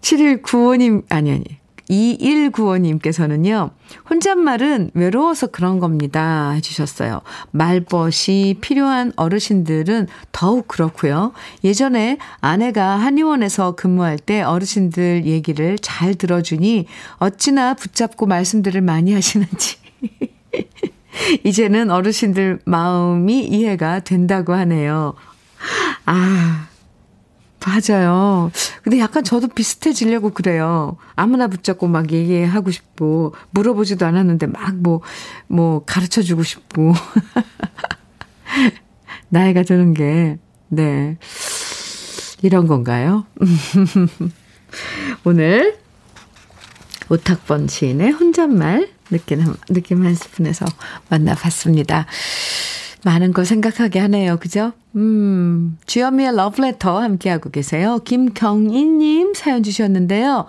7195님, 0.01 1.03
아니, 1.09 1.31
아니. 1.31 1.45
2195님께서는요, 1.89 3.69
혼잣말은 4.09 4.91
외로워서 4.95 5.47
그런 5.47 5.79
겁니다. 5.79 6.49
해주셨어요. 6.51 7.21
말벗이 7.51 8.57
필요한 8.59 9.13
어르신들은 9.15 10.07
더욱 10.31 10.67
그렇고요. 10.67 11.31
예전에 11.63 12.17
아내가 12.41 12.97
한의원에서 12.97 13.75
근무할 13.75 14.17
때 14.17 14.41
어르신들 14.41 15.25
얘기를 15.25 15.77
잘 15.77 16.15
들어주니 16.15 16.87
어찌나 17.17 17.75
붙잡고 17.75 18.25
말씀들을 18.25 18.81
많이 18.81 19.13
하시는지. 19.13 19.77
이제는 21.43 21.91
어르신들 21.91 22.60
마음이 22.65 23.45
이해가 23.45 24.01
된다고 24.01 24.54
하네요. 24.54 25.13
아, 26.06 26.67
맞아요. 27.65 28.51
근데 28.84 28.99
약간 28.99 29.23
저도 29.23 29.47
비슷해지려고 29.47 30.32
그래요. 30.32 30.97
아무나 31.15 31.47
붙잡고 31.47 31.88
막 31.88 32.12
얘기하고 32.12 32.71
싶고, 32.71 33.34
물어보지도 33.51 34.06
않았는데 34.06 34.47
막 34.47 34.75
뭐, 34.75 35.01
뭐 35.47 35.84
가르쳐 35.86 36.21
주고 36.21 36.43
싶고. 36.43 36.93
나이가 39.30 39.63
드는 39.63 39.93
게, 39.93 40.38
네. 40.67 41.17
이런 42.41 42.67
건가요? 42.67 43.25
오늘 45.23 45.78
오탁번 47.10 47.67
시인의 47.67 48.12
혼잣말 48.12 48.94
느낌, 49.09 49.43
느낌 49.69 50.05
한 50.05 50.15
스푼에서 50.15 50.65
만나봤습니다. 51.09 52.05
많은 53.03 53.33
걸 53.33 53.45
생각하게 53.45 53.99
하네요. 53.99 54.37
그죠? 54.37 54.71
음, 54.95 55.77
주현미의 55.85 56.35
러브레터 56.35 56.99
함께하고 57.01 57.51
계세요. 57.51 57.99
김경인님 58.03 59.33
사연 59.35 59.61
주셨는데요. 59.61 60.47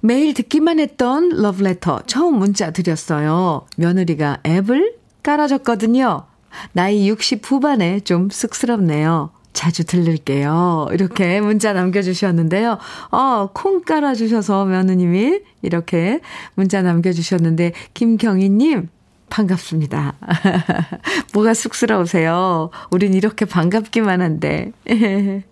매일 0.00 0.34
듣기만 0.34 0.80
했던 0.80 1.30
러브레터 1.30 2.02
처음 2.06 2.38
문자 2.38 2.72
드렸어요. 2.72 3.66
며느리가 3.76 4.40
앱을 4.44 4.96
깔아줬거든요. 5.22 6.26
나이 6.72 7.08
60 7.08 7.40
후반에 7.50 8.00
좀 8.00 8.28
쑥스럽네요. 8.28 9.30
자주 9.52 9.84
들릴게요. 9.84 10.88
이렇게 10.92 11.40
문자 11.40 11.72
남겨주셨는데요. 11.72 12.78
어, 13.10 13.50
콩 13.52 13.82
깔아주셔서 13.82 14.64
며느님이 14.64 15.40
이렇게 15.62 16.20
문자 16.54 16.82
남겨주셨는데, 16.82 17.72
김경희님, 17.94 18.88
반갑습니다. 19.28 20.14
뭐가 21.32 21.54
쑥스러우세요? 21.54 22.70
우린 22.90 23.14
이렇게 23.14 23.44
반갑기만 23.44 24.20
한데. 24.20 24.72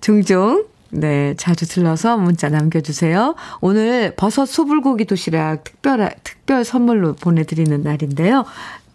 종종, 0.00 0.64
네, 0.90 1.34
자주 1.36 1.66
들러서 1.66 2.16
문자 2.16 2.48
남겨주세요. 2.48 3.34
오늘 3.60 4.14
버섯 4.16 4.46
소불고기 4.46 5.04
도시락 5.06 5.64
특별, 5.64 6.14
특별 6.22 6.64
선물로 6.64 7.14
보내드리는 7.14 7.82
날인데요. 7.82 8.44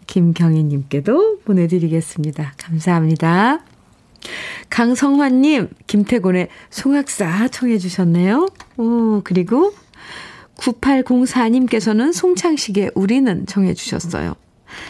김경희님께도 0.06 1.40
보내드리겠습니다. 1.44 2.54
감사합니다. 2.58 3.60
강성환님, 4.68 5.68
김태곤의 5.86 6.48
송악사 6.70 7.48
청해 7.48 7.78
주셨네요. 7.78 8.48
오, 8.76 9.20
그리고 9.24 9.72
9804님께서는 10.56 12.12
송창식의 12.12 12.92
우리는 12.94 13.46
정해 13.46 13.74
주셨어요. 13.74 14.34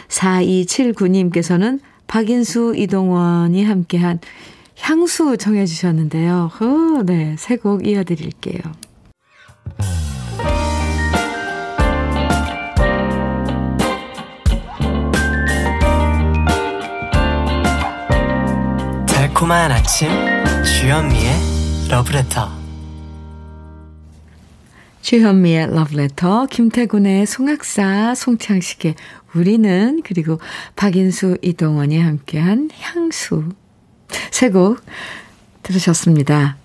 4279님께서는 0.09 1.79
박인수, 2.07 2.73
이동원이 2.75 3.63
함께한 3.63 4.19
향수 4.79 5.37
정해 5.37 5.65
주셨는데요. 5.65 6.51
어, 6.59 7.03
네, 7.03 7.35
새곡 7.37 7.87
이어드릴게요. 7.87 8.59
달콤한 19.41 19.71
아침 19.71 20.07
주현미의 20.63 21.33
러브레터 21.89 22.47
주현미의 25.01 25.73
러브레터, 25.73 26.45
김태군의 26.45 27.25
송악사, 27.25 28.13
송창식의 28.13 28.93
우리는, 29.33 30.01
그리고 30.03 30.39
박인수, 30.75 31.39
이동원이 31.41 31.99
함께한 31.99 32.69
향수. 32.81 33.49
세곡 34.29 34.79
들으셨습니다. 35.63 36.57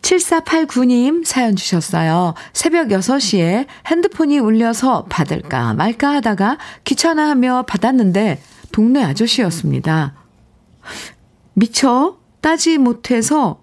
7489님 0.00 1.24
사연 1.24 1.56
주셨어요. 1.56 2.34
새벽 2.52 2.88
6시에 2.88 3.66
핸드폰이 3.88 4.38
울려서 4.38 5.06
받을까 5.06 5.74
말까 5.74 6.14
하다가 6.14 6.58
귀찮아하며 6.84 7.64
받았는데 7.66 8.40
동네 8.70 9.02
아저씨였습니다. 9.02 10.14
미처 11.58 12.16
따지 12.40 12.78
못해서 12.78 13.60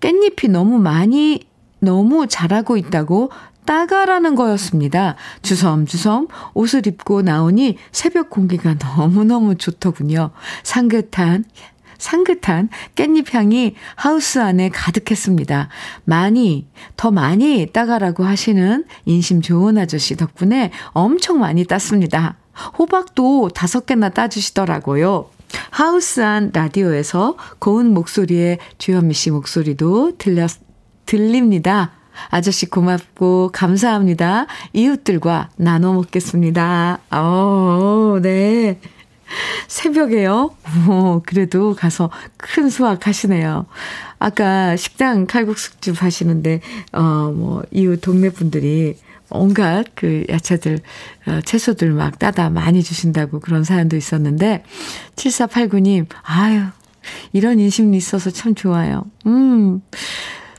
깻잎이 0.00 0.50
너무 0.50 0.78
많이 0.78 1.48
너무 1.80 2.26
잘하고 2.26 2.76
있다고 2.76 3.30
따가라는 3.64 4.34
거였습니다. 4.34 5.16
주섬주섬 5.40 6.28
옷을 6.52 6.86
입고 6.86 7.22
나오니 7.22 7.78
새벽 7.90 8.28
공기가 8.28 8.74
너무너무 8.80 9.56
좋더군요. 9.56 10.30
상긋한, 10.62 11.44
상긋한 11.96 12.68
깻잎 12.94 13.32
향이 13.32 13.74
하우스 13.94 14.40
안에 14.40 14.68
가득했습니다. 14.68 15.70
많이, 16.04 16.66
더 16.96 17.10
많이 17.10 17.66
따가라고 17.72 18.24
하시는 18.24 18.84
인심 19.06 19.40
좋은 19.40 19.78
아저씨 19.78 20.16
덕분에 20.16 20.70
엄청 20.92 21.40
많이 21.40 21.64
땄습니다. 21.64 22.36
호박도 22.78 23.50
다섯 23.54 23.86
개나 23.86 24.10
따주시더라고요. 24.10 25.37
하우스 25.70 26.20
안 26.20 26.50
라디오에서 26.52 27.36
고운 27.58 27.94
목소리의 27.94 28.58
주현미 28.78 29.14
씨 29.14 29.30
목소리도 29.30 30.18
들렸, 30.18 30.50
들립니다. 31.06 31.92
아저씨 32.30 32.66
고맙고 32.66 33.50
감사합니다. 33.52 34.46
이웃들과 34.72 35.50
나눠 35.56 35.92
먹겠습니다. 35.92 36.98
어, 37.12 38.18
네. 38.20 38.78
새벽에요? 39.66 40.50
오, 40.88 41.22
그래도 41.24 41.74
가서 41.74 42.10
큰 42.36 42.70
수확 42.70 43.06
하시네요. 43.06 43.66
아까 44.18 44.74
식당 44.76 45.26
칼국수집 45.26 46.02
하시는데, 46.02 46.60
어, 46.92 47.32
뭐, 47.34 47.62
이웃 47.70 48.00
동네 48.00 48.30
분들이 48.30 48.96
온갖 49.30 49.84
그 49.94 50.24
야채들, 50.28 50.78
어, 51.26 51.40
채소들 51.44 51.92
막 51.92 52.18
따다 52.18 52.50
많이 52.50 52.82
주신다고 52.82 53.40
그런 53.40 53.64
사연도 53.64 53.96
있었는데, 53.96 54.64
7489님, 55.16 56.06
아유, 56.22 56.62
이런 57.32 57.60
인심이 57.60 57.96
있어서 57.96 58.30
참 58.30 58.54
좋아요. 58.54 59.04
음. 59.26 59.82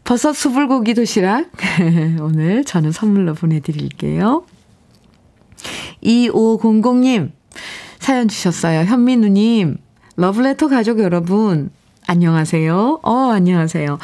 버섯 0.03 0.33
수불고기 0.33 0.95
도시락 0.95 1.51
오늘 2.21 2.63
저는 2.65 2.91
선물로 2.91 3.35
보내드릴게요. 3.35 4.43
2500님 6.03 7.31
사연 7.99 8.27
주셨어요. 8.27 8.85
현민우님 8.85 9.77
러브레터 10.15 10.67
가족 10.67 10.99
여러분, 10.99 11.69
안녕하세요. 12.07 13.01
어, 13.03 13.13
안녕하세요. 13.31 13.99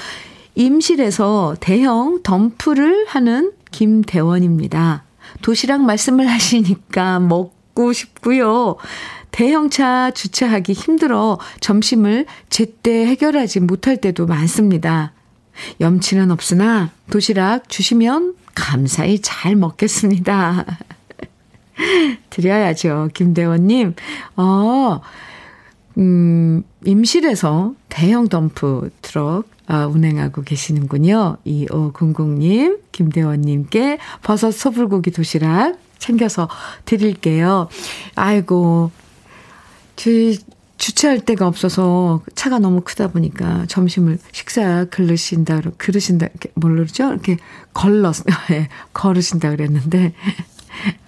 임실에서 0.53 1.55
대형 1.59 2.19
덤프를 2.21 3.05
하는 3.07 3.51
김대원입니다. 3.75 5.03
도시락 5.41 5.81
말씀을 5.81 6.27
하시니까 6.27 7.19
먹고 7.19 7.91
싶고요. 7.91 8.77
대형차 9.31 10.11
주차하기 10.11 10.71
힘들어 10.71 11.37
점심을 11.59 12.25
제때 12.49 13.05
해결하지 13.05 13.59
못할 13.59 13.97
때도 13.97 14.27
많습니다. 14.27 15.11
염치는 15.81 16.31
없으나 16.31 16.91
도시락 17.11 17.67
주시면 17.67 18.35
감사히 18.55 19.19
잘 19.21 19.57
먹겠습니다. 19.57 20.65
드려야죠. 22.29 23.09
김대원님. 23.13 23.95
어, 24.37 25.01
음, 25.97 26.63
임실에서 26.85 27.73
대형 27.89 28.29
덤프 28.29 28.91
트럭 29.01 29.54
아, 29.67 29.85
운행하고 29.85 30.43
계시는군요. 30.43 31.37
2500님, 31.45 32.79
김대원님께 32.91 33.97
버섯 34.21 34.51
소불고기 34.51 35.11
도시락 35.11 35.77
챙겨서 35.97 36.47
드릴게요. 36.85 37.67
아이고, 38.15 38.91
주, 39.95 40.37
주차할 40.77 41.21
데가 41.21 41.47
없어서 41.47 42.21
차가 42.35 42.59
너무 42.59 42.81
크다 42.81 43.07
보니까 43.07 43.65
점심을 43.67 44.19
식사 44.31 44.85
그르신다, 44.85 45.61
그러신다, 45.77 46.27
뭘로 46.53 46.83
그러죠? 46.83 47.11
이렇게 47.11 47.37
걸러, 47.73 48.11
예, 48.51 48.67
걸으신다 48.93 49.49
그랬는데, 49.49 50.13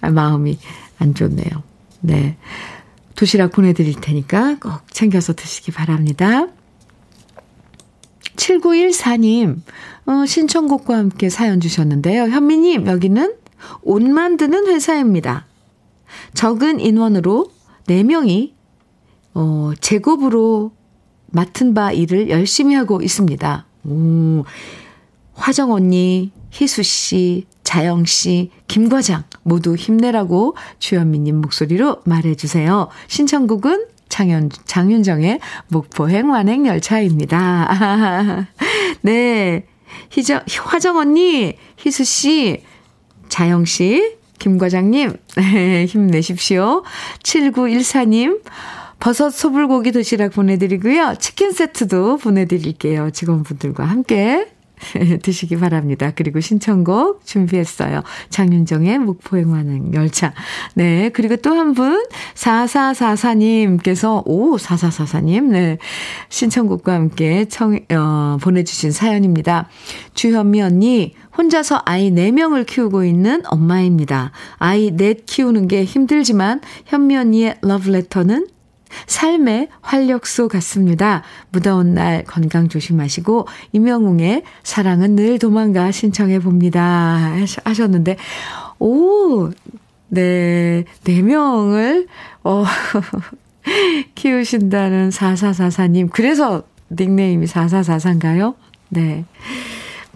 마음이 0.00 0.58
안 0.98 1.14
좋네요. 1.14 1.62
네. 2.00 2.36
도시락 3.14 3.52
보내드릴 3.52 4.00
테니까 4.00 4.58
꼭 4.60 4.82
챙겨서 4.92 5.34
드시기 5.34 5.72
바랍니다. 5.72 6.46
7914님, 8.38 9.60
어, 10.06 10.26
신청곡과 10.26 10.96
함께 10.96 11.28
사연 11.28 11.60
주셨는데요. 11.60 12.24
현미님, 12.24 12.86
여기는 12.86 13.34
옷 13.82 14.02
만드는 14.02 14.68
회사입니다. 14.68 15.46
적은 16.34 16.80
인원으로 16.80 17.50
4명이, 17.86 18.52
어, 19.34 19.72
제곱으로 19.80 20.72
맡은 21.26 21.74
바 21.74 21.92
일을 21.92 22.30
열심히 22.30 22.74
하고 22.74 23.02
있습니다. 23.02 23.66
오, 23.84 24.44
화정 25.34 25.72
언니, 25.72 26.32
희수 26.50 26.82
씨, 26.82 27.44
자영 27.64 28.06
씨, 28.06 28.50
김 28.66 28.88
과장 28.88 29.24
모두 29.42 29.74
힘내라고 29.74 30.56
주현미님 30.78 31.42
목소리로 31.42 32.02
말해주세요. 32.04 32.88
신청곡은 33.08 33.97
장윤, 34.08 34.50
장윤정의 34.64 35.40
목포행 35.68 36.30
완행 36.30 36.66
열차입니다. 36.66 38.46
네. 39.02 39.66
희정, 40.10 40.40
화정 40.64 40.96
언니, 40.96 41.54
희수 41.78 42.04
씨, 42.04 42.62
자영 43.28 43.64
씨, 43.64 44.16
김 44.38 44.58
과장님, 44.58 45.16
힘내십시오. 45.88 46.82
7914님, 47.22 48.42
버섯 49.00 49.30
소불고기 49.30 49.92
도시락 49.92 50.32
보내드리고요. 50.32 51.16
치킨 51.18 51.52
세트도 51.52 52.18
보내드릴게요. 52.18 53.10
직원분들과 53.10 53.84
함께 53.84 54.46
드시기 55.22 55.58
바랍니다. 55.58 56.12
그리고 56.14 56.40
신청곡 56.40 57.26
준비했어요. 57.26 58.02
장윤정의 58.30 58.98
목포행화는 58.98 59.94
열차. 59.94 60.32
네. 60.74 61.10
그리고 61.10 61.36
또 61.36 61.58
한 61.58 61.74
분, 61.74 62.04
4444님께서, 62.34 64.22
오, 64.24 64.56
4444님, 64.56 65.44
네. 65.50 65.78
신청곡과 66.28 66.94
함께 66.94 67.46
청, 67.46 67.78
어, 67.90 68.38
보내주신 68.40 68.92
사연입니다. 68.92 69.68
주현미 70.14 70.62
언니, 70.62 71.14
혼자서 71.36 71.82
아이 71.84 72.10
4명을 72.10 72.66
키우고 72.66 73.04
있는 73.04 73.42
엄마입니다. 73.46 74.32
아이 74.56 74.90
넷 74.96 75.24
키우는 75.26 75.68
게 75.68 75.84
힘들지만 75.84 76.60
현미 76.86 77.16
언니의 77.16 77.56
러브레터는 77.62 78.46
삶의 79.06 79.68
활력소 79.80 80.48
같습니다. 80.48 81.22
무더운 81.50 81.94
날 81.94 82.24
건강 82.24 82.68
조심하시고 82.68 83.46
임영웅의 83.72 84.42
사랑은 84.62 85.16
늘 85.16 85.38
도망가 85.38 85.90
신청해 85.90 86.40
봅니다. 86.40 87.34
하셨는데 87.64 88.16
오, 88.78 89.50
네, 90.08 90.84
네 91.04 91.22
명을 91.22 92.06
어 92.44 92.64
키우신다는 94.14 95.10
4444님. 95.10 96.10
그래서 96.10 96.62
닉네임이 96.90 97.46
4444인가요? 97.46 98.54
네. 98.88 99.24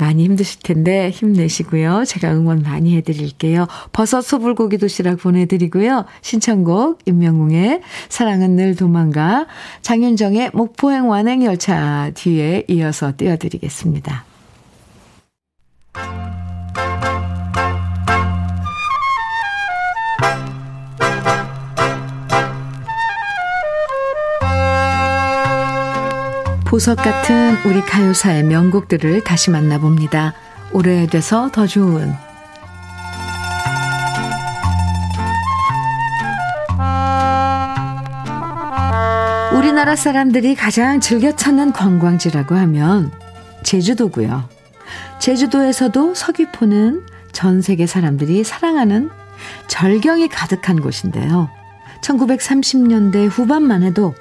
많이 0.03 0.25
힘드실 0.25 0.63
텐데 0.63 1.11
힘내시고요. 1.11 2.05
제가 2.05 2.33
응원 2.33 2.63
많이 2.63 2.97
해드릴게요. 2.97 3.69
버섯 3.93 4.21
소불고기 4.21 4.79
도시락 4.79 5.19
보내드리고요. 5.19 6.07
신청곡 6.23 6.99
임명웅의 7.07 7.83
사랑은 8.09 8.57
늘 8.57 8.75
도망가 8.75 9.47
장윤정의 9.83 10.51
목포행 10.55 11.09
완행열차 11.09 12.11
뒤에 12.15 12.65
이어서 12.69 13.13
띄워드리겠습니다. 13.17 14.25
보석 26.73 26.97
같은 26.97 27.55
우리 27.66 27.83
가요사의 27.83 28.45
명곡들을 28.45 29.25
다시 29.25 29.51
만나봅니다. 29.51 30.33
오래돼서 30.73 31.51
더 31.51 31.66
좋은 31.66 32.14
우리나라 39.55 39.95
사람들이 39.95 40.55
가장 40.55 41.01
즐겨 41.01 41.37
찾는 41.37 41.75
관광지라고 41.75 42.55
하면 42.55 43.12
제주도고요. 43.64 44.49
제주도에서도 45.18 46.14
서귀포는 46.14 47.05
전 47.33 47.61
세계 47.61 47.87
사람들이 47.87 48.45
사랑하는 48.45 49.11
절경이 49.66 50.29
가득한 50.29 50.81
곳인데요. 50.81 51.51
1930년대 52.03 53.29
후반만 53.31 53.83
해도 53.83 54.15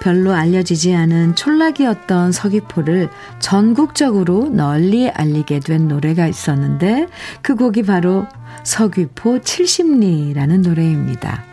별로 0.00 0.32
알려지지 0.32 0.94
않은 0.94 1.36
촌락이었던 1.36 2.32
서귀포를 2.32 3.08
전국적으로 3.38 4.48
널리 4.48 5.08
알리게 5.08 5.60
된 5.60 5.86
노래가 5.86 6.26
있었는데 6.26 7.06
그 7.42 7.54
곡이 7.54 7.84
바로 7.84 8.26
서귀포 8.64 9.40
70리라는 9.40 10.66
노래입니다. 10.66 11.44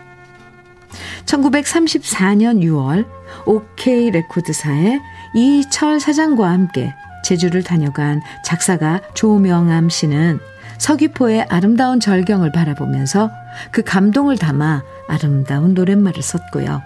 1934년 1.25 2.61
6월 2.63 3.05
OK 3.45 4.11
레코드사의 4.11 5.01
이철 5.35 5.99
사장과 5.99 6.49
함께 6.49 6.93
제주를 7.23 7.63
다녀간 7.63 8.21
작사가 8.45 9.01
조명암 9.13 9.89
씨는 9.89 10.39
서귀포의 10.77 11.45
아름다운 11.49 11.99
절경을 11.99 12.51
바라보면서 12.51 13.31
그 13.71 13.83
감동을 13.83 14.37
담아 14.37 14.83
아름다운 15.07 15.73
노랫말을 15.73 16.21
썼고요. 16.21 16.81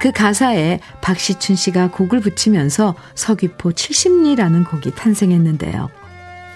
그 0.00 0.12
가사에 0.12 0.80
박시춘 1.00 1.56
씨가 1.56 1.90
곡을 1.90 2.20
붙이면서 2.20 2.94
서귀포 3.14 3.70
70리라는 3.70 4.68
곡이 4.68 4.94
탄생했는데요. 4.94 5.90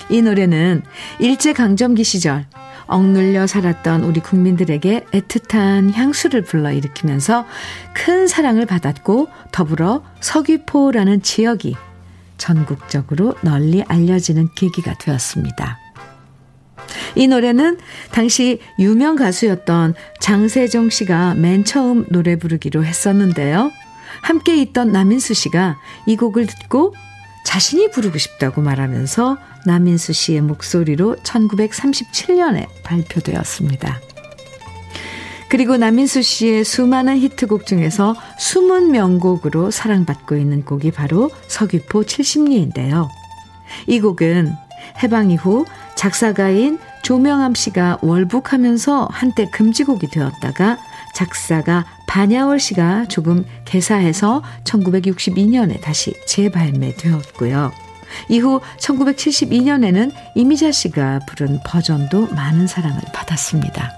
이 0.08 0.22
노래는 0.22 0.82
일제강점기 1.18 2.04
시절 2.04 2.46
억눌려 2.86 3.48
살았던 3.48 4.04
우리 4.04 4.20
국민들에게 4.20 5.06
애틋한 5.10 5.92
향수를 5.92 6.42
불러일으키면서 6.42 7.44
큰 7.92 8.28
사랑을 8.28 8.66
받았고 8.66 9.28
더불어 9.50 10.04
서귀포라는 10.20 11.22
지역이 11.22 11.74
전국적으로 12.38 13.34
널리 13.42 13.82
알려지는 13.82 14.50
계기가 14.54 14.94
되었습니다. 14.98 15.85
이 17.14 17.26
노래는 17.26 17.78
당시 18.12 18.60
유명 18.78 19.16
가수였던 19.16 19.94
장세정 20.20 20.90
씨가 20.90 21.34
맨 21.34 21.64
처음 21.64 22.04
노래 22.10 22.36
부르기로 22.36 22.84
했었는데요. 22.84 23.70
함께 24.22 24.56
있던 24.56 24.92
남인수 24.92 25.34
씨가 25.34 25.78
이 26.06 26.16
곡을 26.16 26.46
듣고 26.46 26.94
자신이 27.44 27.90
부르고 27.90 28.18
싶다고 28.18 28.60
말하면서 28.60 29.38
남인수 29.66 30.12
씨의 30.12 30.40
목소리로 30.42 31.16
1937년에 31.22 32.66
발표되었습니다. 32.82 34.00
그리고 35.48 35.76
남인수 35.76 36.22
씨의 36.22 36.64
수많은 36.64 37.18
히트곡 37.18 37.66
중에서 37.66 38.16
숨은 38.38 38.90
명곡으로 38.90 39.70
사랑받고 39.70 40.36
있는 40.36 40.64
곡이 40.64 40.90
바로 40.90 41.30
서귀포 41.46 42.02
70리인데요. 42.02 43.08
이 43.86 44.00
곡은 44.00 44.54
해방 45.02 45.30
이후 45.30 45.64
작사가인 45.94 46.78
조명암 47.02 47.54
씨가 47.54 47.98
월북하면서 48.02 49.08
한때 49.10 49.48
금지곡이 49.50 50.08
되었다가 50.08 50.78
작사가 51.14 51.84
반야월 52.06 52.58
씨가 52.58 53.06
조금 53.06 53.44
개사해서 53.64 54.42
1962년에 54.64 55.80
다시 55.80 56.14
재발매되었고요. 56.26 57.72
이후 58.28 58.60
1972년에는 58.78 60.12
이미자 60.34 60.72
씨가 60.72 61.20
부른 61.26 61.60
버전도 61.64 62.28
많은 62.28 62.66
사랑을 62.66 63.00
받았습니다. 63.12 63.92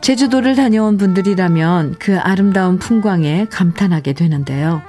제주도를 0.00 0.56
다녀온 0.56 0.98
분들이라면 0.98 1.96
그 1.98 2.18
아름다운 2.18 2.78
풍광에 2.78 3.46
감탄하게 3.50 4.14
되는데요. 4.14 4.82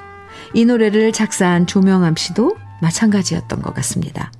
이 0.53 0.65
노래를 0.65 1.11
작사한 1.11 1.67
조명암 1.67 2.15
씨도 2.15 2.57
마찬가지였던 2.81 3.61
것 3.61 3.73
같습니다. 3.75 4.31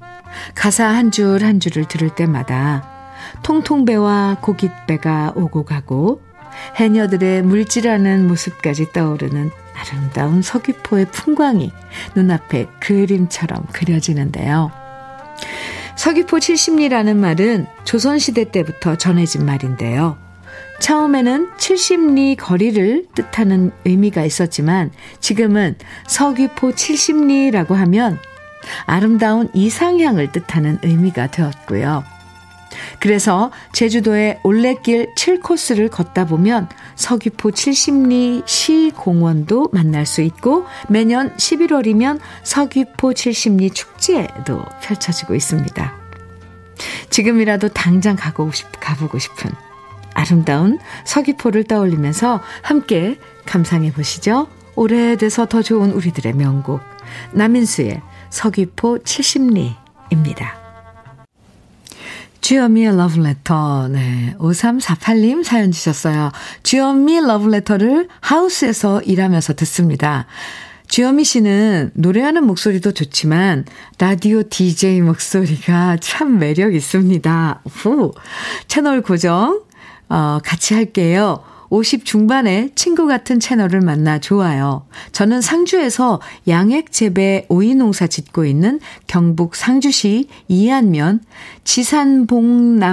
가사 0.56 0.88
한 0.88 1.12
줄 1.12 1.44
한 1.44 1.60
줄을 1.60 1.86
들을 1.86 2.10
때마다 2.10 2.88
통통배와 3.44 4.38
고깃배가 4.42 5.34
오고 5.36 5.66
가고 5.66 6.22
해녀들의 6.76 7.42
물질하는 7.44 8.28
모습까지 8.28 8.92
떠오르는 8.94 9.52
아름다운 9.76 10.42
서귀포의 10.42 11.08
풍광이 11.12 11.72
눈앞에 12.16 12.68
그림처럼 12.80 13.66
그려지는데요. 13.74 14.72
서귀포 15.96 16.38
70리라는 16.38 17.16
말은 17.16 17.66
조선시대 17.84 18.52
때부터 18.52 18.96
전해진 18.98 19.46
말인데요. 19.46 20.18
처음에는 20.80 21.52
70리 21.58 22.36
거리를 22.38 23.06
뜻하는 23.16 23.72
의미가 23.86 24.26
있었지만 24.26 24.92
지금은 25.20 25.76
서귀포 26.08 26.72
70리라고 26.72 27.74
하면 27.74 28.20
아름다운 28.86 29.50
이상향을 29.54 30.32
뜻하는 30.32 30.80
의미가 30.84 31.28
되었고요. 31.28 32.04
그래서 33.00 33.52
제주도의 33.74 34.40
올레길 34.44 35.14
7코스를 35.16 35.90
걷다 35.92 36.26
보면 36.26 36.70
서귀포 36.96 37.52
70리 37.52 38.48
시공원도 38.48 39.70
만날 39.72 40.06
수 40.06 40.22
있고 40.22 40.66
매년 40.90 41.36
11월이면 41.36 42.20
서귀포 42.44 43.12
70리 43.12 43.74
축제도 43.74 44.64
펼쳐지고 44.82 45.36
있습니다. 45.36 45.94
지금이라도 47.10 47.70
당장 47.70 48.16
가고 48.16 48.52
싶, 48.52 48.68
가보고 48.80 49.20
싶은 49.20 49.52
아름다운 50.14 50.80
서귀포를 51.06 51.66
떠올리면서 51.66 52.42
함께 52.62 53.18
감상해 53.46 53.92
보시죠. 53.92 54.48
오래돼서 54.76 55.46
더 55.46 55.62
좋은 55.62 55.92
우리들의 55.92 56.34
명곡 56.34 56.82
남인수의 57.34 58.02
서귀포 58.34 58.98
70리입니다. 59.04 60.48
주현미의 62.42 62.98
러브레터. 62.98 63.90
네. 63.90 64.36
5348님 64.40 65.44
사연 65.44 65.72
주셨어요. 65.72 66.32
주현미 66.64 67.22
러브레터를 67.22 68.10
하우스에서 68.22 69.02
일하면서 69.04 69.54
듣습니다. 69.54 70.26
주현미 70.88 71.24
씨는 71.24 71.92
노래하는 71.94 72.46
목소리도 72.46 72.94
좋지만 72.94 73.66
라디오 74.00 74.42
DJ 74.42 75.02
목소리가 75.02 75.98
참 76.02 76.40
매력 76.40 76.74
있습니다. 76.74 77.62
후. 77.70 78.14
채널 78.68 79.04
고정 79.04 79.62
어, 80.10 80.40
같이 80.44 80.74
할게요. 80.74 81.44
50 81.74 82.06
중반에 82.06 82.70
친구 82.76 83.08
같은 83.08 83.40
채널을 83.40 83.82
만나 83.82 84.20
좋아요. 84.20 84.86
저는 85.12 85.42
상주에서 85.42 86.22
양액 86.48 86.92
재배 86.92 87.48
오이 87.50 87.74
농사 87.74 88.06
짓고 88.06 88.46
있는 88.46 88.80
경북 89.08 89.56
상주시 89.56 90.28
이안면 90.48 91.22
지산봉남길에 91.64 92.86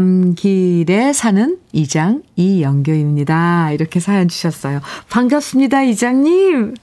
사는 1.13 1.59
이장 1.73 2.23
이영교입니다. 2.37 3.73
이렇게 3.73 4.01
사연 4.01 4.29
주셨어요. 4.29 4.81
반갑습니다, 5.11 5.83
이장님. 5.83 6.75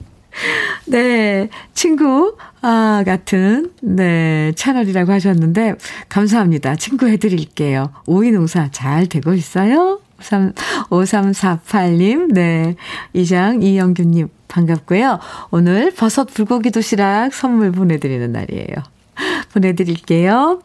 네, 0.86 1.48
친구, 1.74 2.36
아, 2.60 3.02
같은, 3.04 3.72
네, 3.82 4.52
채널이라고 4.54 5.10
하셨는데, 5.10 5.74
감사합니다. 6.08 6.76
친구 6.76 7.08
해드릴게요. 7.08 7.90
오이 8.06 8.30
농사 8.30 8.70
잘 8.70 9.08
되고 9.08 9.34
있어요? 9.34 9.98
5348님, 10.20 12.32
네. 12.32 12.76
이장 13.12 13.62
이영규님, 13.62 14.28
반갑고요. 14.48 15.20
오늘 15.50 15.92
버섯 15.92 16.24
불고기 16.24 16.70
도시락 16.70 17.32
선물 17.32 17.72
보내드리는 17.72 18.32
날이에요. 18.32 18.74
보내드릴게요. 19.52 20.60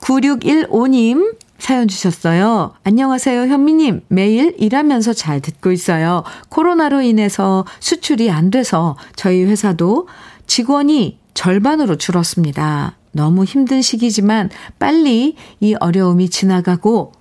9615님, 0.00 1.36
사연 1.58 1.86
주셨어요. 1.86 2.74
안녕하세요, 2.82 3.42
현미님. 3.42 4.00
매일 4.08 4.56
일하면서 4.58 5.12
잘 5.12 5.40
듣고 5.40 5.70
있어요. 5.70 6.24
코로나로 6.48 7.02
인해서 7.02 7.64
수출이 7.78 8.32
안 8.32 8.50
돼서 8.50 8.96
저희 9.14 9.44
회사도 9.44 10.08
직원이 10.48 11.20
절반으로 11.34 11.96
줄었습니다. 11.96 12.96
너무 13.12 13.44
힘든 13.44 13.80
시기지만 13.80 14.50
빨리 14.78 15.36
이 15.60 15.74
어려움이 15.78 16.30
지나가고 16.30 17.12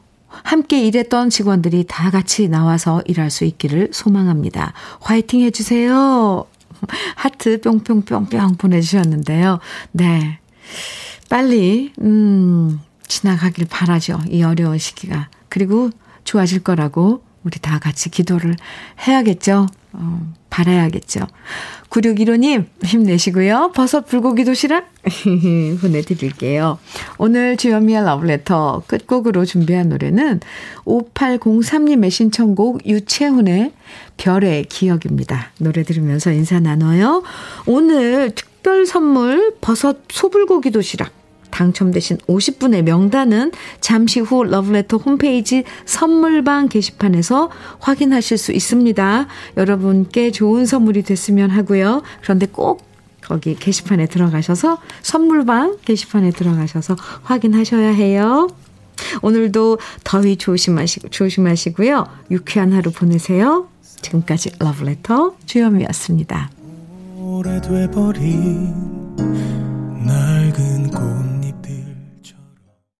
함께 0.43 0.86
일했던 0.86 1.29
직원들이 1.29 1.86
다 1.88 2.09
같이 2.09 2.47
나와서 2.47 3.01
일할 3.05 3.29
수 3.29 3.45
있기를 3.45 3.89
소망합니다. 3.91 4.73
화이팅 4.99 5.41
해주세요. 5.41 6.45
하트 7.15 7.61
뿅뿅뿅뿅 7.61 8.55
보내주셨는데요. 8.57 9.59
네. 9.91 10.39
빨리, 11.29 11.93
음, 12.01 12.79
지나가길 13.07 13.67
바라죠. 13.69 14.19
이 14.29 14.43
어려운 14.43 14.77
시기가. 14.77 15.29
그리고 15.49 15.89
좋아질 16.23 16.63
거라고 16.63 17.23
우리 17.43 17.59
다 17.59 17.79
같이 17.79 18.09
기도를 18.09 18.55
해야겠죠. 19.07 19.67
어, 19.93 20.33
바라야겠죠. 20.49 21.27
9615님, 21.89 22.65
힘내시고요. 22.83 23.71
버섯 23.73 24.05
불고기 24.05 24.45
도시락 24.45 24.89
보내드릴게요. 25.81 26.79
오늘 27.17 27.57
주현미의 27.57 28.03
러브레터 28.03 28.83
끝곡으로 28.87 29.45
준비한 29.45 29.89
노래는 29.89 30.39
5803님의 30.85 32.09
신청곡 32.11 32.85
유채훈의 32.85 33.73
별의 34.17 34.65
기억입니다. 34.65 35.51
노래 35.59 35.83
들으면서 35.83 36.31
인사 36.31 36.59
나눠요. 36.59 37.23
오늘 37.65 38.31
특별 38.31 38.85
선물 38.85 39.55
버섯 39.59 39.97
소불고기 40.09 40.71
도시락 40.71 41.20
당첨되신 41.51 42.17
50분의 42.27 42.81
명단은 42.83 43.51
잠시 43.79 44.19
후 44.19 44.43
러브레터 44.43 44.97
홈페이지 44.97 45.63
선물방 45.85 46.69
게시판에서 46.69 47.49
확인하실 47.79 48.37
수 48.37 48.51
있습니다. 48.51 49.27
여러분께 49.57 50.31
좋은 50.31 50.65
선물이 50.65 51.03
됐으면 51.03 51.49
하고요. 51.51 52.01
그런데 52.21 52.47
꼭 52.47 52.83
거기 53.21 53.55
게시판에 53.55 54.07
들어가셔서 54.07 54.79
선물방 55.01 55.77
게시판에 55.85 56.31
들어가셔서 56.31 56.95
확인하셔야 57.23 57.89
해요. 57.89 58.49
오늘도 59.21 59.79
더위 60.03 60.37
조심하시고 60.37 61.09
조심하시고요. 61.09 62.05
유쾌한 62.31 62.73
하루 62.73 62.91
보내세요. 62.91 63.67
지금까지 64.01 64.51
러브레터 64.59 65.35
주현미였습니다. 65.45 66.49
오래돼버린 67.17 68.91